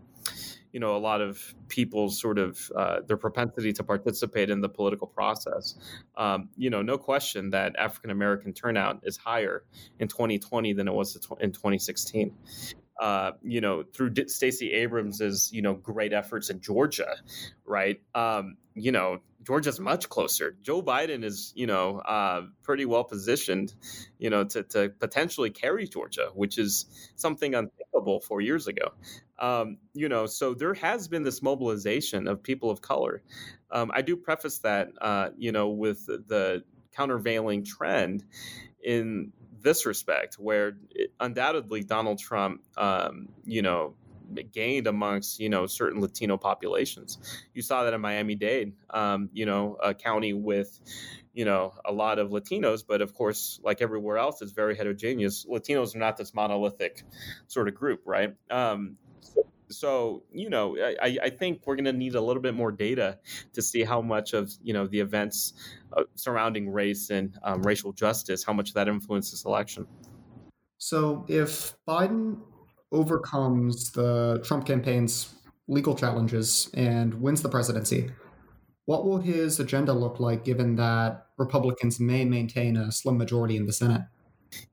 you 0.72 0.80
know 0.80 0.96
a 0.96 1.00
lot 1.00 1.22
of 1.22 1.54
people's 1.68 2.20
sort 2.20 2.38
of 2.38 2.72
uh, 2.76 3.02
their 3.08 3.18
propensity 3.18 3.74
to 3.74 3.84
participate 3.84 4.50
in 4.50 4.62
the 4.62 4.70
political 4.70 5.08
process. 5.08 5.76
Um, 6.16 6.50
you 6.56 6.70
know, 6.70 6.82
no 6.82 6.98
question 6.98 7.50
that 7.52 7.76
African 7.78 8.12
American 8.12 8.54
turnout 8.54 9.02
is 9.04 9.18
higher 9.18 9.64
in 10.00 10.08
2020 10.08 10.74
than 10.74 10.88
it 10.88 10.94
was 10.94 11.16
in 11.40 11.52
2016. 11.52 12.34
Uh, 13.00 13.32
you 13.42 13.62
know, 13.62 13.84
through 13.94 14.14
Stacey 14.28 14.72
Abrams' 14.74 15.52
you 15.52 15.62
know 15.62 15.74
great 15.74 16.14
efforts 16.14 16.50
in 16.50 16.60
Georgia, 16.62 17.16
right? 17.66 18.00
Um, 18.14 18.58
you 18.76 18.92
know, 18.92 19.20
Georgia's 19.44 19.80
much 19.80 20.10
closer. 20.10 20.56
Joe 20.62 20.82
Biden 20.82 21.24
is, 21.24 21.52
you 21.56 21.68
know, 21.68 22.00
uh, 22.00 22.44
pretty 22.64 22.86
well 22.86 23.04
positioned, 23.04 23.74
you 24.20 24.30
know, 24.30 24.44
to, 24.44 24.64
to 24.64 24.90
potentially 24.90 25.50
carry 25.50 25.88
Georgia, 25.88 26.30
which 26.34 26.58
is 26.58 26.86
something 27.16 27.56
unthinkable 27.56 28.20
four 28.22 28.42
years 28.42 28.68
ago. 28.68 28.94
Um, 29.40 29.78
you 29.94 30.10
know, 30.10 30.28
so 30.28 30.54
there 30.54 30.76
has 30.76 31.08
been 31.08 31.24
this 31.24 31.42
mobilization 31.42 32.28
of 32.28 32.44
people 32.44 32.70
of 32.70 32.82
color. 32.82 33.24
Um, 33.72 33.92
I 33.94 34.02
do 34.02 34.16
preface 34.16 34.60
that, 34.60 34.90
uh, 35.02 35.30
you 35.38 35.52
know, 35.52 35.70
with 35.70 36.06
the 36.06 36.64
countervailing 36.96 37.66
trend 37.66 38.24
in 38.84 39.32
this 39.62 39.86
respect, 39.86 40.36
where 40.36 40.78
undoubtedly 41.20 41.84
Donald 41.84 42.20
Trump, 42.20 42.62
um, 42.78 43.30
you 43.46 43.62
know, 43.62 43.96
gained 44.52 44.88
amongst 44.88 45.40
you 45.40 45.50
know 45.50 45.68
certain 45.68 46.02
Latino 46.02 46.38
populations. 46.38 47.18
You 47.54 47.62
saw 47.62 47.84
that 47.84 47.94
in 47.94 48.02
Miami 48.02 48.36
Dade, 48.36 48.74
um, 48.90 49.30
you 49.34 49.46
know, 49.46 49.78
a 49.82 49.94
county 49.94 50.34
with 50.34 50.80
you 51.34 51.46
know 51.46 51.74
a 51.86 51.92
lot 51.92 52.20
of 52.20 52.30
Latinos, 52.30 52.84
but 52.88 53.02
of 53.02 53.14
course, 53.14 53.60
like 53.64 53.82
everywhere 53.82 54.18
else, 54.18 54.42
it's 54.42 54.52
very 54.52 54.76
heterogeneous. 54.76 55.46
Latinos 55.46 55.96
are 55.96 56.00
not 56.00 56.18
this 56.18 56.34
monolithic 56.34 57.04
sort 57.48 57.68
of 57.68 57.76
group, 57.76 58.02
right? 58.06 58.36
Um, 58.50 58.98
so 59.72 60.24
you 60.32 60.50
know 60.50 60.78
I, 60.78 61.18
I 61.24 61.30
think 61.30 61.62
we're 61.66 61.76
going 61.76 61.86
to 61.86 61.94
need 61.94 62.16
a 62.16 62.22
little 62.22 62.42
bit 62.42 62.54
more 62.54 62.72
data 62.72 63.20
to 63.54 63.62
see 63.62 63.84
how 63.84 64.02
much 64.02 64.34
of 64.34 64.52
you 64.62 64.74
know 64.74 64.88
the 64.88 65.00
events 65.00 65.54
uh, 65.94 66.04
surrounding 66.16 66.70
race 66.70 67.10
and 67.10 67.38
um, 67.44 67.62
racial 67.64 67.94
justice 67.94 68.44
how 68.44 68.54
much 68.54 68.74
that 68.74 68.88
influences 68.88 69.46
election 69.46 69.88
so 70.78 71.26
if 71.28 71.76
biden 71.88 72.38
overcomes 72.92 73.92
the 73.92 74.42
Trump 74.44 74.66
campaign's 74.66 75.34
legal 75.68 75.96
challenges 75.96 76.70
and 76.74 77.14
wins 77.16 77.42
the 77.42 77.50
presidency, 77.50 78.12
what 78.86 79.06
will 79.06 79.20
his 79.20 79.60
agenda 79.60 79.94
look 79.94 80.20
like 80.20 80.44
given 80.44 80.76
that 80.76 81.28
Republicans 81.38 82.00
may 82.00 82.26
maintain 82.26 82.76
a 82.76 82.92
slim 82.92 83.18
majority 83.18 83.56
in 83.56 83.66
the 83.66 83.74
Senate? 83.74 84.02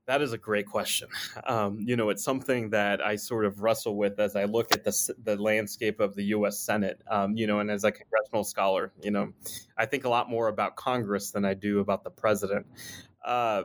That 0.07 0.21
is 0.21 0.33
a 0.33 0.37
great 0.37 0.65
question. 0.65 1.07
Um, 1.45 1.79
you 1.79 1.95
know, 1.95 2.09
it's 2.09 2.23
something 2.23 2.71
that 2.71 2.99
I 3.01 3.15
sort 3.15 3.45
of 3.45 3.61
wrestle 3.61 3.95
with 3.95 4.19
as 4.19 4.35
I 4.35 4.43
look 4.43 4.73
at 4.73 4.83
the, 4.83 5.15
the 5.23 5.41
landscape 5.41 6.01
of 6.01 6.15
the 6.15 6.23
U.S. 6.25 6.59
Senate. 6.59 7.01
Um, 7.09 7.37
you 7.37 7.47
know, 7.47 7.59
and 7.59 7.71
as 7.71 7.85
a 7.85 7.91
congressional 7.91 8.43
scholar, 8.43 8.91
you 9.01 9.11
know, 9.11 9.31
I 9.77 9.85
think 9.85 10.03
a 10.03 10.09
lot 10.09 10.29
more 10.29 10.49
about 10.49 10.75
Congress 10.75 11.31
than 11.31 11.45
I 11.45 11.53
do 11.53 11.79
about 11.79 12.03
the 12.03 12.09
president. 12.09 12.65
Uh, 13.23 13.63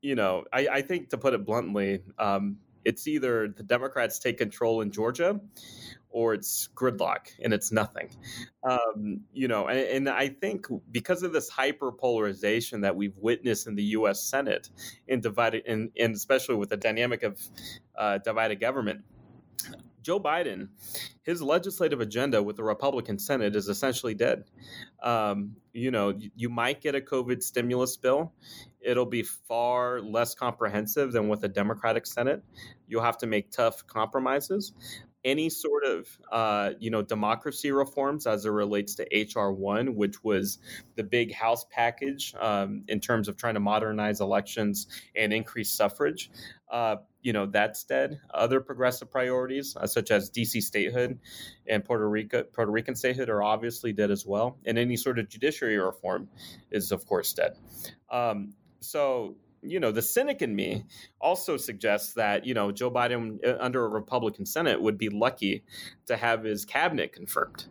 you 0.00 0.14
know, 0.14 0.44
I, 0.50 0.68
I, 0.68 0.82
think 0.82 1.10
to 1.10 1.18
put 1.18 1.34
it 1.34 1.44
bluntly, 1.44 2.00
um, 2.18 2.56
it's 2.84 3.06
either 3.06 3.48
the 3.48 3.62
Democrats 3.62 4.18
take 4.18 4.38
control 4.38 4.80
in 4.80 4.90
Georgia 4.90 5.40
or 6.10 6.34
it's 6.34 6.68
gridlock 6.74 7.28
and 7.42 7.52
it's 7.52 7.70
nothing. 7.70 8.10
Um, 8.64 9.20
you 9.32 9.48
know, 9.48 9.68
and, 9.68 9.78
and, 9.78 10.08
I 10.08 10.28
think 10.28 10.66
because 10.90 11.22
of 11.22 11.32
this 11.32 11.48
hyper 11.48 11.92
polarization 11.92 12.80
that 12.80 12.96
we've 12.96 13.16
witnessed 13.16 13.66
in 13.66 13.76
the 13.76 13.84
U.S. 13.84 14.22
Senate 14.22 14.70
in 15.06 15.20
divided, 15.20 15.64
and, 15.66 15.90
and 15.98 16.14
especially 16.14 16.56
with 16.56 16.70
the 16.70 16.76
dynamic 16.76 17.22
of 17.22 17.40
uh, 17.96 18.18
divided 18.18 18.60
government, 18.60 19.02
Joe 20.02 20.20
Biden, 20.20 20.68
his 21.22 21.42
legislative 21.42 22.00
agenda 22.00 22.42
with 22.42 22.56
the 22.56 22.64
Republican 22.64 23.18
Senate 23.18 23.54
is 23.54 23.68
essentially 23.68 24.14
dead. 24.14 24.44
Um, 25.02 25.56
you 25.72 25.90
know, 25.90 26.10
you, 26.10 26.30
you, 26.34 26.48
might 26.48 26.80
get 26.80 26.94
a 26.94 27.00
COVID 27.00 27.42
stimulus 27.42 27.96
bill. 27.96 28.32
It'll 28.80 29.06
be 29.06 29.22
far 29.22 30.00
less 30.00 30.34
comprehensive 30.34 31.12
than 31.12 31.28
with 31.28 31.44
a 31.44 31.48
Democratic 31.48 32.06
Senate. 32.06 32.42
You'll 32.88 33.02
have 33.02 33.18
to 33.18 33.26
make 33.26 33.50
tough 33.50 33.86
compromises. 33.86 34.72
Any 35.22 35.50
sort 35.50 35.84
of, 35.84 36.08
uh, 36.32 36.70
you 36.78 36.90
know, 36.90 37.02
democracy 37.02 37.72
reforms 37.72 38.26
as 38.26 38.46
it 38.46 38.50
relates 38.50 38.94
to 38.94 39.04
HR 39.12 39.50
one, 39.50 39.94
which 39.94 40.24
was 40.24 40.58
the 40.96 41.04
big 41.04 41.34
House 41.34 41.66
package 41.70 42.34
um, 42.40 42.84
in 42.88 43.00
terms 43.00 43.28
of 43.28 43.36
trying 43.36 43.54
to 43.54 43.60
modernize 43.60 44.22
elections 44.22 44.86
and 45.14 45.32
increase 45.34 45.68
suffrage. 45.68 46.30
Uh, 46.70 46.96
you 47.22 47.32
know 47.32 47.46
that's 47.46 47.84
dead. 47.84 48.20
Other 48.32 48.60
progressive 48.60 49.10
priorities, 49.10 49.76
uh, 49.76 49.86
such 49.86 50.10
as 50.10 50.30
DC 50.30 50.62
statehood 50.62 51.18
and 51.66 51.84
Puerto 51.84 52.08
Rico, 52.08 52.42
Puerto 52.44 52.70
Rican 52.70 52.94
statehood, 52.94 53.28
are 53.28 53.42
obviously 53.42 53.92
dead 53.92 54.10
as 54.10 54.26
well. 54.26 54.58
And 54.64 54.78
any 54.78 54.96
sort 54.96 55.18
of 55.18 55.28
judiciary 55.28 55.78
reform 55.78 56.28
is, 56.70 56.92
of 56.92 57.06
course, 57.06 57.32
dead. 57.32 57.56
Um, 58.10 58.54
so 58.80 59.36
you 59.62 59.80
know, 59.80 59.92
the 59.92 60.02
cynic 60.02 60.42
in 60.42 60.54
me 60.54 60.84
also 61.20 61.56
suggests 61.56 62.14
that, 62.14 62.46
you 62.46 62.54
know, 62.54 62.72
Joe 62.72 62.90
Biden 62.90 63.44
uh, 63.46 63.56
under 63.60 63.84
a 63.84 63.88
Republican 63.88 64.46
Senate 64.46 64.80
would 64.80 64.98
be 64.98 65.08
lucky 65.08 65.64
to 66.06 66.16
have 66.16 66.44
his 66.44 66.64
cabinet 66.64 67.12
confirmed. 67.12 67.66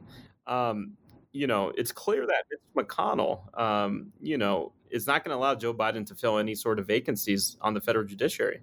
Um, 0.45 0.93
you 1.31 1.47
know, 1.47 1.71
it's 1.75 1.91
clear 1.91 2.25
that 2.25 2.43
Mitch 2.49 2.87
McConnell, 2.87 3.59
um, 3.59 4.11
you 4.21 4.37
know, 4.37 4.71
is 4.91 5.07
not 5.07 5.23
going 5.23 5.35
to 5.35 5.37
allow 5.37 5.55
Joe 5.55 5.73
Biden 5.73 6.05
to 6.07 6.15
fill 6.15 6.37
any 6.37 6.55
sort 6.55 6.79
of 6.79 6.87
vacancies 6.87 7.57
on 7.61 7.73
the 7.73 7.81
federal 7.81 8.05
judiciary. 8.05 8.61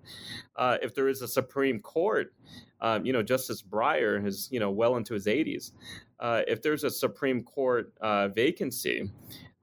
Uh, 0.56 0.78
if 0.82 0.94
there 0.94 1.08
is 1.08 1.22
a 1.22 1.28
Supreme 1.28 1.80
Court, 1.80 2.32
um, 2.80 3.04
you 3.06 3.12
know, 3.12 3.22
Justice 3.22 3.62
Breyer 3.62 4.24
is, 4.24 4.48
you 4.50 4.60
know, 4.60 4.70
well 4.70 4.96
into 4.96 5.14
his 5.14 5.26
80s. 5.26 5.72
Uh, 6.20 6.42
if 6.46 6.62
there's 6.62 6.84
a 6.84 6.90
Supreme 6.90 7.42
Court 7.42 7.92
uh, 8.00 8.28
vacancy, 8.28 9.10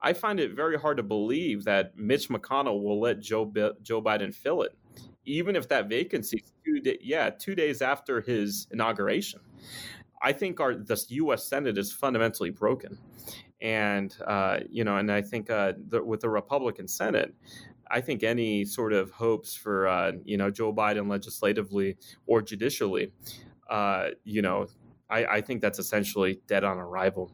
I 0.00 0.12
find 0.12 0.38
it 0.38 0.54
very 0.54 0.78
hard 0.78 0.98
to 0.98 1.02
believe 1.02 1.64
that 1.64 1.96
Mitch 1.96 2.28
McConnell 2.28 2.82
will 2.82 3.00
let 3.00 3.20
Joe 3.20 3.50
Joe 3.82 4.02
Biden 4.02 4.34
fill 4.34 4.62
it, 4.62 4.76
even 5.24 5.56
if 5.56 5.68
that 5.68 5.88
vacancy, 5.88 6.44
two 6.64 6.80
day, 6.80 6.98
yeah, 7.00 7.30
two 7.30 7.54
days 7.54 7.80
after 7.80 8.20
his 8.20 8.66
inauguration. 8.70 9.40
I 10.20 10.32
think 10.32 10.60
our 10.60 10.74
the 10.74 11.02
U.S. 11.08 11.44
Senate 11.44 11.78
is 11.78 11.92
fundamentally 11.92 12.50
broken, 12.50 12.98
and 13.64 14.14
uh, 14.26 14.58
you 14.70 14.84
know, 14.84 14.98
and 14.98 15.10
I 15.10 15.22
think 15.22 15.48
uh, 15.50 15.72
the, 15.88 16.04
with 16.04 16.20
the 16.20 16.28
Republican 16.28 16.86
Senate, 16.86 17.34
I 17.90 18.02
think 18.02 18.22
any 18.22 18.66
sort 18.66 18.92
of 18.92 19.10
hopes 19.10 19.56
for 19.56 19.88
uh, 19.88 20.12
you 20.24 20.36
know 20.36 20.50
Joe 20.50 20.72
Biden 20.72 21.08
legislatively 21.08 21.96
or 22.26 22.42
judicially, 22.42 23.10
uh, 23.70 24.08
you 24.22 24.42
know, 24.42 24.66
I, 25.08 25.24
I 25.24 25.40
think 25.40 25.62
that's 25.62 25.78
essentially 25.78 26.40
dead 26.46 26.62
on 26.62 26.76
arrival. 26.76 27.32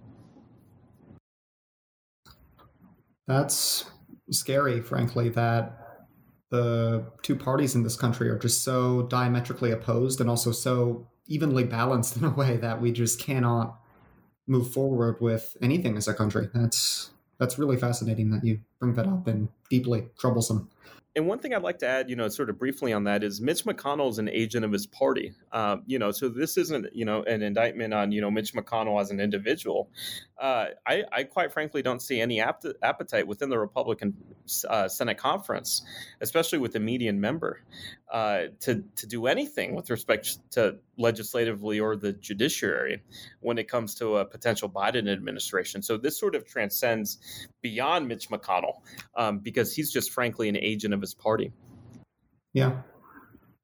That's 3.26 3.90
scary, 4.30 4.80
frankly. 4.80 5.30
That 5.30 6.06
the 6.50 7.10
two 7.22 7.34
parties 7.34 7.74
in 7.74 7.82
this 7.82 7.96
country 7.96 8.28
are 8.28 8.38
just 8.38 8.62
so 8.62 9.02
diametrically 9.02 9.72
opposed 9.72 10.20
and 10.20 10.30
also 10.30 10.52
so 10.52 11.08
evenly 11.26 11.64
balanced 11.64 12.16
in 12.18 12.24
a 12.24 12.30
way 12.30 12.56
that 12.58 12.80
we 12.80 12.92
just 12.92 13.18
cannot 13.18 13.80
move 14.50 14.72
forward 14.72 15.20
with 15.20 15.56
anything 15.62 15.96
as 15.96 16.08
a 16.08 16.14
country. 16.14 16.48
That's 16.52 17.10
that's 17.38 17.58
really 17.58 17.76
fascinating 17.76 18.30
that 18.32 18.44
you 18.44 18.60
bring 18.80 18.94
that 18.94 19.06
up 19.06 19.26
and 19.26 19.48
deeply 19.70 20.08
troublesome. 20.18 20.68
And 21.16 21.26
one 21.26 21.40
thing 21.40 21.54
I'd 21.54 21.62
like 21.62 21.78
to 21.80 21.88
add, 21.88 22.08
you 22.08 22.14
know, 22.14 22.28
sort 22.28 22.50
of 22.50 22.58
briefly 22.58 22.92
on 22.92 23.04
that 23.04 23.24
is 23.24 23.40
Mitch 23.40 23.64
McConnell 23.64 24.10
is 24.10 24.18
an 24.18 24.28
agent 24.28 24.64
of 24.64 24.70
his 24.70 24.86
party. 24.86 25.32
Uh, 25.50 25.78
you 25.86 25.98
know, 25.98 26.12
so 26.12 26.28
this 26.28 26.56
isn't, 26.56 26.86
you 26.94 27.04
know, 27.04 27.24
an 27.24 27.42
indictment 27.42 27.92
on, 27.92 28.12
you 28.12 28.20
know, 28.20 28.30
Mitch 28.30 28.54
McConnell 28.54 29.00
as 29.00 29.10
an 29.10 29.18
individual. 29.18 29.90
Uh, 30.40 30.68
I, 30.86 31.02
I, 31.12 31.24
quite 31.24 31.52
frankly 31.52 31.82
don't 31.82 32.00
see 32.00 32.18
any 32.18 32.40
appetite 32.40 33.26
within 33.26 33.50
the 33.50 33.58
Republican 33.58 34.16
uh, 34.66 34.88
Senate 34.88 35.18
conference, 35.18 35.82
especially 36.22 36.58
with 36.58 36.72
the 36.72 36.80
median 36.80 37.20
member, 37.20 37.62
uh, 38.10 38.44
to 38.60 38.82
to 38.96 39.06
do 39.06 39.26
anything 39.26 39.74
with 39.74 39.90
respect 39.90 40.38
to 40.52 40.76
legislatively 40.96 41.78
or 41.78 41.94
the 41.94 42.14
judiciary 42.14 43.02
when 43.40 43.58
it 43.58 43.68
comes 43.68 43.94
to 43.96 44.16
a 44.16 44.24
potential 44.24 44.70
Biden 44.70 45.12
administration. 45.12 45.82
So 45.82 45.98
this 45.98 46.18
sort 46.18 46.34
of 46.34 46.46
transcends 46.46 47.18
beyond 47.60 48.08
Mitch 48.08 48.30
McConnell 48.30 48.80
um, 49.16 49.40
because 49.40 49.74
he's 49.74 49.92
just 49.92 50.10
frankly 50.10 50.48
an 50.48 50.56
agent 50.56 50.94
of 50.94 51.02
his 51.02 51.12
party. 51.12 51.52
Yeah. 52.54 52.80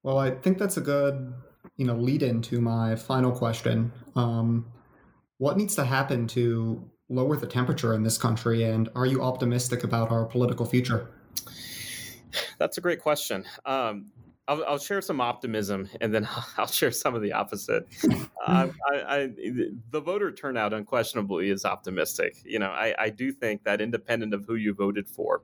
Well, 0.03 0.19
I 0.19 0.33
think 0.33 0.59
that's 0.59 0.77
a 0.77 0.83
good 0.83 1.33
you 1.79 1.87
know 1.87 1.97
lead 1.97 2.23
into 2.23 2.61
my 2.61 2.97
final 2.97 3.33
question. 3.33 3.93
Um, 4.15 4.67
what 5.39 5.57
needs 5.57 5.75
to 5.77 5.85
happen 5.85 6.27
to 6.29 6.89
lower 7.09 7.37
the 7.37 7.47
temperature 7.47 7.95
in 7.95 8.03
this 8.03 8.19
country, 8.19 8.65
and 8.65 8.89
are 8.95 9.07
you 9.07 9.23
optimistic 9.23 9.85
about 9.85 10.11
our 10.11 10.25
political 10.25 10.67
future? 10.67 11.09
That's 12.59 12.79
a 12.79 12.81
great 12.81 13.01
question. 13.01 13.45
Um, 13.65 14.07
I'll, 14.49 14.65
I'll, 14.65 14.79
share 14.79 15.01
some 15.01 15.21
optimism, 15.21 15.89
and 16.01 16.15
then 16.15 16.29
I'll 16.57 16.69
share 16.69 16.93
some 16.93 17.15
of 17.15 17.23
the 17.23 17.33
opposite. 17.33 17.87
I, 18.47 18.71
I, 18.93 19.31
the 19.91 20.01
voter 20.01 20.31
turnout 20.31 20.73
unquestionably 20.73 21.51
is 21.51 21.65
optimistic. 21.65 22.37
You 22.45 22.61
know, 22.61 22.71
I, 22.71 22.95
I, 22.97 23.11
do 23.11 23.33
think 23.33 23.65
that 23.65 23.81
independent 23.81 24.35
of 24.35 24.45
who 24.45 24.55
you 24.55 24.73
voted 24.73 25.09
for, 25.09 25.43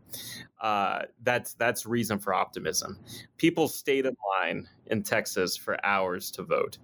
uh, 0.60 1.02
that's 1.24 1.54
that's 1.54 1.84
reason 1.84 2.20
for 2.20 2.32
optimism. 2.32 2.98
People 3.38 3.66
stayed 3.66 4.06
in 4.06 4.14
line 4.40 4.68
in 4.86 5.02
Texas 5.02 5.56
for 5.56 5.84
hours 5.84 6.30
to 6.32 6.44
vote. 6.44 6.78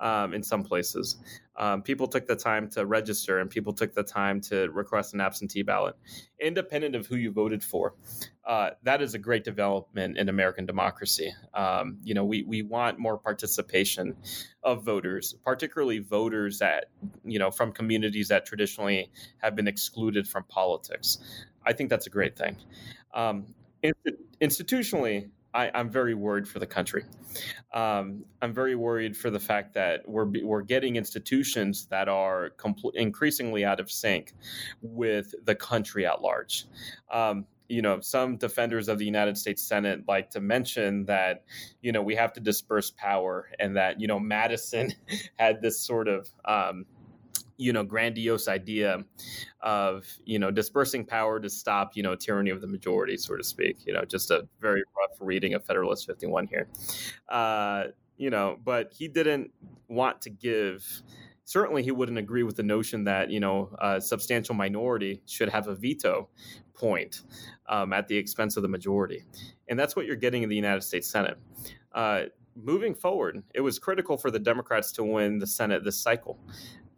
Um, 0.00 0.32
in 0.32 0.42
some 0.42 0.62
places, 0.62 1.18
um, 1.56 1.82
people 1.82 2.06
took 2.06 2.26
the 2.26 2.34
time 2.34 2.70
to 2.70 2.86
register, 2.86 3.38
and 3.38 3.50
people 3.50 3.74
took 3.74 3.94
the 3.94 4.02
time 4.02 4.40
to 4.42 4.70
request 4.70 5.12
an 5.12 5.20
absentee 5.20 5.62
ballot, 5.62 5.94
independent 6.40 6.94
of 6.96 7.06
who 7.06 7.16
you 7.16 7.30
voted 7.30 7.62
for. 7.62 7.94
Uh, 8.46 8.70
that 8.82 9.02
is 9.02 9.12
a 9.12 9.18
great 9.18 9.44
development 9.44 10.16
in 10.16 10.30
American 10.30 10.64
democracy. 10.64 11.34
Um, 11.52 11.98
you 12.02 12.14
know, 12.14 12.24
we 12.24 12.44
we 12.44 12.62
want 12.62 12.98
more 12.98 13.18
participation 13.18 14.16
of 14.62 14.84
voters, 14.84 15.34
particularly 15.44 15.98
voters 15.98 16.58
that 16.60 16.86
you 17.24 17.38
know 17.38 17.50
from 17.50 17.70
communities 17.70 18.28
that 18.28 18.46
traditionally 18.46 19.10
have 19.38 19.54
been 19.54 19.68
excluded 19.68 20.26
from 20.26 20.44
politics. 20.44 21.18
I 21.66 21.74
think 21.74 21.90
that's 21.90 22.06
a 22.06 22.10
great 22.10 22.38
thing. 22.38 22.56
Um, 23.12 23.54
institutionally, 24.40 25.30
I, 25.54 25.70
am 25.74 25.90
very 25.90 26.14
worried 26.14 26.46
for 26.46 26.58
the 26.58 26.66
country. 26.66 27.04
Um, 27.72 28.24
I'm 28.42 28.52
very 28.52 28.74
worried 28.74 29.16
for 29.16 29.30
the 29.30 29.40
fact 29.40 29.74
that 29.74 30.08
we're 30.08 30.30
we're 30.42 30.62
getting 30.62 30.96
institutions 30.96 31.86
that 31.86 32.08
are 32.08 32.50
compl- 32.58 32.94
increasingly 32.94 33.64
out 33.64 33.80
of 33.80 33.90
sync 33.90 34.34
with 34.82 35.34
the 35.44 35.54
country 35.54 36.06
at 36.06 36.22
large. 36.22 36.66
Um, 37.10 37.46
you 37.68 37.82
know, 37.82 38.00
some 38.00 38.36
defenders 38.36 38.88
of 38.88 38.98
the 38.98 39.04
United 39.04 39.38
States 39.38 39.62
Senate 39.62 40.02
like 40.08 40.30
to 40.30 40.40
mention 40.40 41.04
that, 41.04 41.44
you 41.82 41.92
know, 41.92 42.02
we 42.02 42.16
have 42.16 42.32
to 42.32 42.40
disperse 42.40 42.90
power, 42.90 43.48
and 43.60 43.76
that 43.76 44.00
you 44.00 44.08
know 44.08 44.18
Madison 44.18 44.92
had 45.38 45.62
this 45.62 45.80
sort 45.80 46.08
of 46.08 46.28
um, 46.44 46.84
you 47.60 47.74
know 47.74 47.84
grandiose 47.84 48.48
idea 48.48 49.04
of 49.60 50.06
you 50.24 50.38
know 50.38 50.50
dispersing 50.50 51.04
power 51.04 51.38
to 51.38 51.50
stop 51.50 51.94
you 51.94 52.02
know 52.02 52.14
tyranny 52.14 52.50
of 52.50 52.62
the 52.62 52.66
majority 52.66 53.18
so 53.18 53.36
to 53.36 53.44
speak 53.44 53.86
you 53.86 53.92
know 53.92 54.02
just 54.04 54.30
a 54.30 54.48
very 54.60 54.82
rough 54.96 55.16
reading 55.20 55.52
of 55.52 55.64
federalist 55.64 56.06
51 56.06 56.46
here. 56.46 56.68
Uh, 57.28 57.84
you 58.16 58.30
know 58.30 58.56
but 58.64 58.92
he 58.96 59.08
didn't 59.08 59.50
want 59.88 60.22
to 60.22 60.30
give 60.30 61.02
certainly 61.44 61.82
he 61.82 61.90
wouldn't 61.90 62.18
agree 62.18 62.44
with 62.44 62.56
the 62.56 62.62
notion 62.62 63.04
that 63.04 63.30
you 63.30 63.40
know 63.40 63.70
a 63.78 64.00
substantial 64.00 64.54
minority 64.54 65.20
should 65.26 65.50
have 65.50 65.68
a 65.68 65.74
veto 65.74 66.28
point 66.72 67.22
um, 67.68 67.92
at 67.92 68.08
the 68.08 68.16
expense 68.16 68.56
of 68.56 68.62
the 68.62 68.68
majority 68.68 69.22
and 69.68 69.78
that's 69.78 69.94
what 69.94 70.06
you're 70.06 70.16
getting 70.16 70.42
in 70.42 70.48
the 70.48 70.56
united 70.56 70.82
states 70.82 71.10
senate. 71.10 71.36
Uh, 71.92 72.22
moving 72.54 72.94
forward, 72.94 73.42
it 73.54 73.60
was 73.60 73.78
critical 73.78 74.16
for 74.16 74.30
the 74.30 74.38
Democrats 74.38 74.92
to 74.92 75.04
win 75.04 75.38
the 75.38 75.46
Senate 75.46 75.84
this 75.84 75.98
cycle 75.98 76.38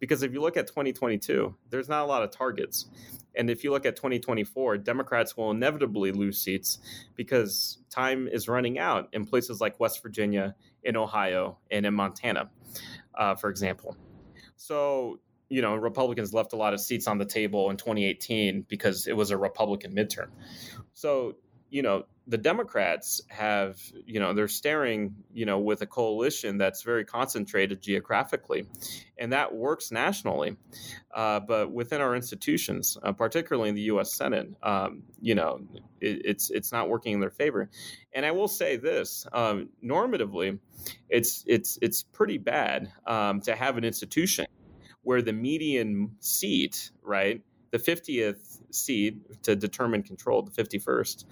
because 0.03 0.21
if 0.21 0.33
you 0.33 0.41
look 0.41 0.57
at 0.57 0.67
2022, 0.67 1.55
there's 1.69 1.87
not 1.87 2.03
a 2.03 2.05
lot 2.05 2.23
of 2.23 2.29
targets. 2.29 2.87
And 3.37 3.49
if 3.49 3.63
you 3.63 3.71
look 3.71 3.85
at 3.85 3.95
2024, 3.95 4.79
Democrats 4.79 5.37
will 5.37 5.49
inevitably 5.49 6.11
lose 6.11 6.37
seats 6.41 6.79
because 7.15 7.77
time 7.89 8.27
is 8.27 8.49
running 8.49 8.77
out 8.77 9.07
in 9.13 9.23
places 9.23 9.61
like 9.61 9.79
West 9.79 10.03
Virginia, 10.03 10.55
in 10.83 10.97
Ohio, 10.97 11.57
and 11.71 11.85
in 11.85 11.93
Montana, 11.93 12.49
uh, 13.17 13.35
for 13.35 13.49
example. 13.49 13.95
So, 14.57 15.21
you 15.47 15.61
know, 15.61 15.77
Republicans 15.77 16.33
left 16.33 16.51
a 16.51 16.57
lot 16.57 16.73
of 16.73 16.81
seats 16.81 17.07
on 17.07 17.17
the 17.17 17.25
table 17.25 17.69
in 17.69 17.77
2018 17.77 18.65
because 18.67 19.07
it 19.07 19.15
was 19.15 19.31
a 19.31 19.37
Republican 19.37 19.95
midterm. 19.95 20.31
So, 20.91 21.37
you 21.73 21.81
know, 21.81 22.03
the 22.27 22.37
Democrats 22.37 23.19
have, 23.29 23.81
you 24.05 24.19
know, 24.19 24.31
they're 24.31 24.47
staring, 24.47 25.15
you 25.33 25.47
know, 25.47 25.57
with 25.57 25.81
a 25.81 25.87
coalition 25.87 26.59
that's 26.59 26.83
very 26.83 27.03
concentrated 27.03 27.81
geographically, 27.81 28.67
and 29.17 29.33
that 29.33 29.55
works 29.55 29.91
nationally. 29.91 30.55
Uh, 31.15 31.39
but 31.39 31.71
within 31.71 31.99
our 31.99 32.15
institutions, 32.15 32.95
uh, 33.01 33.11
particularly 33.11 33.69
in 33.69 33.75
the 33.75 33.81
U.S. 33.93 34.13
Senate, 34.13 34.53
um, 34.61 35.01
you 35.19 35.33
know, 35.33 35.61
it, 35.99 36.21
it's 36.23 36.51
it's 36.51 36.71
not 36.71 36.89
working 36.89 37.13
in 37.13 37.19
their 37.19 37.31
favor. 37.31 37.67
And 38.13 38.23
I 38.23 38.29
will 38.29 38.47
say 38.47 38.77
this: 38.77 39.25
um, 39.33 39.69
normatively, 39.83 40.59
it's 41.09 41.43
it's 41.47 41.79
it's 41.81 42.03
pretty 42.03 42.37
bad 42.37 42.91
um, 43.07 43.41
to 43.41 43.55
have 43.55 43.77
an 43.77 43.83
institution 43.83 44.45
where 45.01 45.23
the 45.23 45.33
median 45.33 46.11
seat, 46.19 46.91
right, 47.01 47.41
the 47.71 47.79
50th 47.79 48.52
seat 48.73 49.43
to 49.43 49.55
determine 49.55 50.03
control, 50.03 50.41
the 50.41 50.51
51st, 50.51 51.25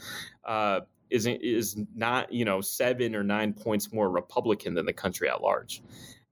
uh, 0.45 0.79
is 1.09 1.27
is 1.27 1.77
not 1.93 2.31
you 2.31 2.45
know 2.45 2.61
seven 2.61 3.15
or 3.15 3.23
nine 3.23 3.53
points 3.53 3.91
more 3.91 4.09
Republican 4.09 4.73
than 4.73 4.85
the 4.85 4.93
country 4.93 5.29
at 5.29 5.41
large, 5.41 5.83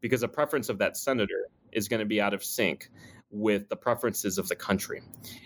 because 0.02 0.22
the 0.22 0.28
preference 0.28 0.70
of 0.70 0.80
that 0.80 0.98
senator 0.98 1.50
is 1.72 1.88
going 1.88 2.00
to 2.00 2.06
be 2.06 2.22
out 2.22 2.34
of 2.34 2.44
sync 2.44 2.90
with 3.30 3.70
the 3.70 3.76
preferences 3.76 4.38
of 4.38 4.48
the 4.48 4.56
country, 4.56 5.02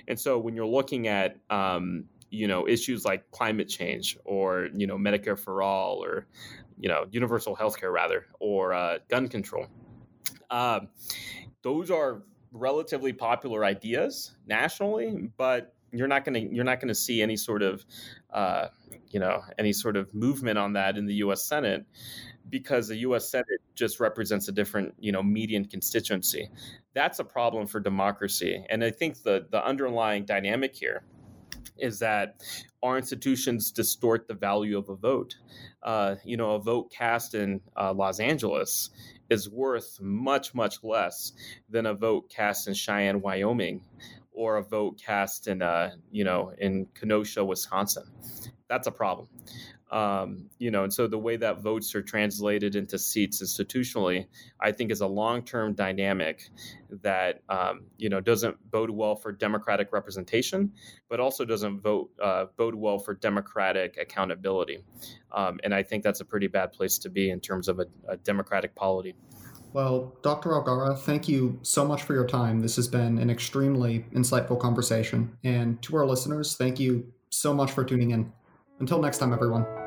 and 0.08 0.20
so 0.20 0.38
when 0.38 0.56
you're 0.56 0.68
looking 0.68 1.08
at 1.08 1.38
um, 1.50 2.06
you 2.30 2.48
know 2.48 2.68
issues 2.68 3.04
like 3.04 3.30
climate 3.32 3.68
change 3.68 4.18
or 4.24 4.70
you 4.76 4.88
know 4.88 4.98
Medicare 4.98 5.38
for 5.38 5.62
all 5.62 6.04
or 6.04 6.28
you 6.80 6.90
know 6.90 7.06
universal 7.12 7.56
health 7.56 7.80
care 7.80 7.92
rather 7.92 8.26
or 8.40 8.74
uh, 8.74 9.00
gun 9.10 9.28
control, 9.28 9.68
uh, 10.50 10.82
those 11.64 11.90
are 11.90 12.22
relatively 12.54 13.12
popular 13.12 13.66
ideas 13.66 14.36
nationally, 14.48 15.30
but 15.38 15.74
you're 15.92 16.08
not 16.08 16.24
going 16.26 16.34
to 16.34 16.56
you're 16.56 16.64
not 16.64 16.80
going 16.80 16.88
to 16.88 16.96
see 16.96 17.22
any 17.22 17.36
sort 17.36 17.62
of 17.62 17.86
uh, 18.32 18.68
you 19.10 19.20
know 19.20 19.44
any 19.60 19.74
sort 19.74 19.98
of 19.98 20.14
movement 20.14 20.58
on 20.58 20.74
that 20.74 20.98
in 20.98 21.06
the 21.06 21.16
U.S. 21.16 21.44
Senate 21.44 21.86
because 22.50 22.88
the 22.88 22.98
U.S. 22.98 23.30
Senate 23.30 23.62
just 23.76 24.00
represents 24.00 24.48
a 24.48 24.52
different 24.52 24.94
you 25.00 25.12
know 25.12 25.22
median 25.22 25.66
constituency. 25.66 26.50
That's 26.94 27.20
a 27.20 27.24
problem 27.24 27.68
for 27.68 27.80
democracy, 27.80 28.66
and 28.70 28.84
I 28.84 28.92
think 28.92 29.24
the 29.24 29.46
the 29.50 29.64
underlying 29.64 30.26
dynamic 30.26 30.76
here 30.76 31.04
is 31.84 32.00
that 32.00 32.42
our 32.82 32.98
institutions 32.98 33.70
distort 33.70 34.26
the 34.26 34.34
value 34.34 34.78
of 34.78 34.88
a 34.88 34.96
vote. 34.96 35.36
Uh, 35.84 36.16
you 36.24 36.38
know, 36.38 36.52
a 36.52 36.60
vote 36.60 36.90
cast 36.90 37.36
in 37.36 37.60
uh, 37.76 37.94
Los 37.94 38.22
Angeles 38.22 38.90
is 39.30 39.50
worth 39.50 40.00
much, 40.02 40.56
much 40.56 40.82
less 40.82 41.34
than 41.70 41.86
a 41.86 41.94
vote 41.94 42.30
cast 42.30 42.70
in 42.70 42.74
Cheyenne, 42.74 43.20
Wyoming, 43.20 43.84
or 44.32 44.56
a 44.56 44.64
vote 44.64 44.98
cast 44.98 45.50
in, 45.50 45.62
uh, 45.62 45.92
you 46.10 46.24
know, 46.24 46.54
in 46.58 46.88
Kenosha, 46.96 47.44
Wisconsin. 47.44 48.06
That's 48.70 48.88
a 48.88 48.92
problem. 48.92 49.28
Um, 49.94 50.50
you 50.58 50.72
know, 50.72 50.84
and 50.84 50.92
so 50.92 51.06
the 51.06 51.20
way 51.20 51.38
that 51.38 51.62
votes 51.62 51.94
are 51.94 52.02
translated 52.02 52.76
into 52.76 52.98
seats 52.98 53.44
institutionally, 53.44 54.26
I 54.60 54.72
think, 54.72 54.90
is 54.90 55.02
a 55.02 55.08
long-term 55.08 55.76
dynamic 55.76 56.50
that 57.04 57.42
um, 57.48 57.84
you 57.98 58.10
know 58.10 58.20
doesn't 58.20 58.58
bode 58.72 58.90
well 58.90 59.16
for 59.16 59.32
democratic 59.32 59.94
representation, 59.94 60.72
but 61.10 61.20
also 61.20 61.46
doesn't 61.46 61.82
vote 61.82 62.10
uh, 62.20 62.46
bode 62.58 62.74
well 62.74 62.98
for 62.98 63.14
democratic 63.14 63.98
accountability. 64.02 64.84
Um, 65.32 65.60
and 65.64 65.76
I 65.76 65.84
think 65.84 66.04
that's 66.04 66.22
a 66.22 66.26
pretty 66.26 66.48
bad 66.48 66.74
place 66.74 66.98
to 67.00 67.10
be 67.10 67.30
in 67.30 67.40
terms 67.40 67.68
of 67.68 67.80
a, 67.80 67.86
a 68.10 68.18
democratic 68.18 68.74
polity. 68.74 69.14
Well, 69.74 70.18
Dr. 70.24 70.50
Algara, 70.50 70.98
thank 70.98 71.28
you 71.28 71.60
so 71.62 71.86
much 71.86 72.02
for 72.02 72.16
your 72.16 72.26
time. 72.26 72.62
This 72.62 72.76
has 72.78 72.88
been 72.88 73.20
an 73.20 73.30
extremely 73.30 74.08
insightful 74.16 74.60
conversation. 74.60 75.38
And 75.44 75.82
to 75.84 75.98
our 75.98 76.06
listeners, 76.06 76.56
thank 76.56 76.80
you 76.80 77.14
so 77.30 77.54
much 77.54 77.72
for 77.72 77.84
tuning 77.84 78.12
in. 78.12 78.32
Until 78.80 79.00
next 79.00 79.20
time, 79.20 79.34
everyone. 79.34 79.83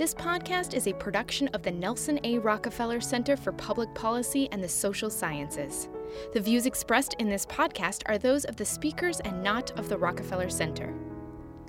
This 0.00 0.14
podcast 0.14 0.72
is 0.72 0.86
a 0.86 0.94
production 0.94 1.48
of 1.48 1.62
the 1.62 1.70
Nelson 1.70 2.18
A. 2.24 2.38
Rockefeller 2.38 3.02
Center 3.02 3.36
for 3.36 3.52
Public 3.52 3.94
Policy 3.94 4.48
and 4.50 4.64
the 4.64 4.68
Social 4.68 5.10
Sciences. 5.10 5.90
The 6.32 6.40
views 6.40 6.64
expressed 6.64 7.16
in 7.18 7.28
this 7.28 7.44
podcast 7.44 8.04
are 8.06 8.16
those 8.16 8.46
of 8.46 8.56
the 8.56 8.64
speakers 8.64 9.20
and 9.20 9.42
not 9.42 9.78
of 9.78 9.90
the 9.90 9.98
Rockefeller 9.98 10.48
Center. 10.48 10.94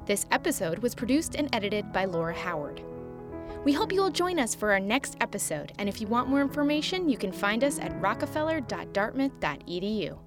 This 0.06 0.26
episode 0.32 0.80
was 0.80 0.96
produced 0.96 1.36
and 1.36 1.54
edited 1.54 1.92
by 1.92 2.06
Laura 2.06 2.34
Howard. 2.34 2.82
We 3.66 3.74
hope 3.74 3.92
you 3.92 4.02
will 4.02 4.10
join 4.10 4.40
us 4.40 4.56
for 4.56 4.72
our 4.72 4.80
next 4.80 5.18
episode, 5.20 5.74
and 5.78 5.90
if 5.90 6.00
you 6.00 6.08
want 6.08 6.30
more 6.30 6.40
information, 6.40 7.10
you 7.10 7.18
can 7.18 7.34
find 7.34 7.66
us 7.66 7.80
at 7.80 7.92
rockefeller.dartmouth.edu. 8.02 10.18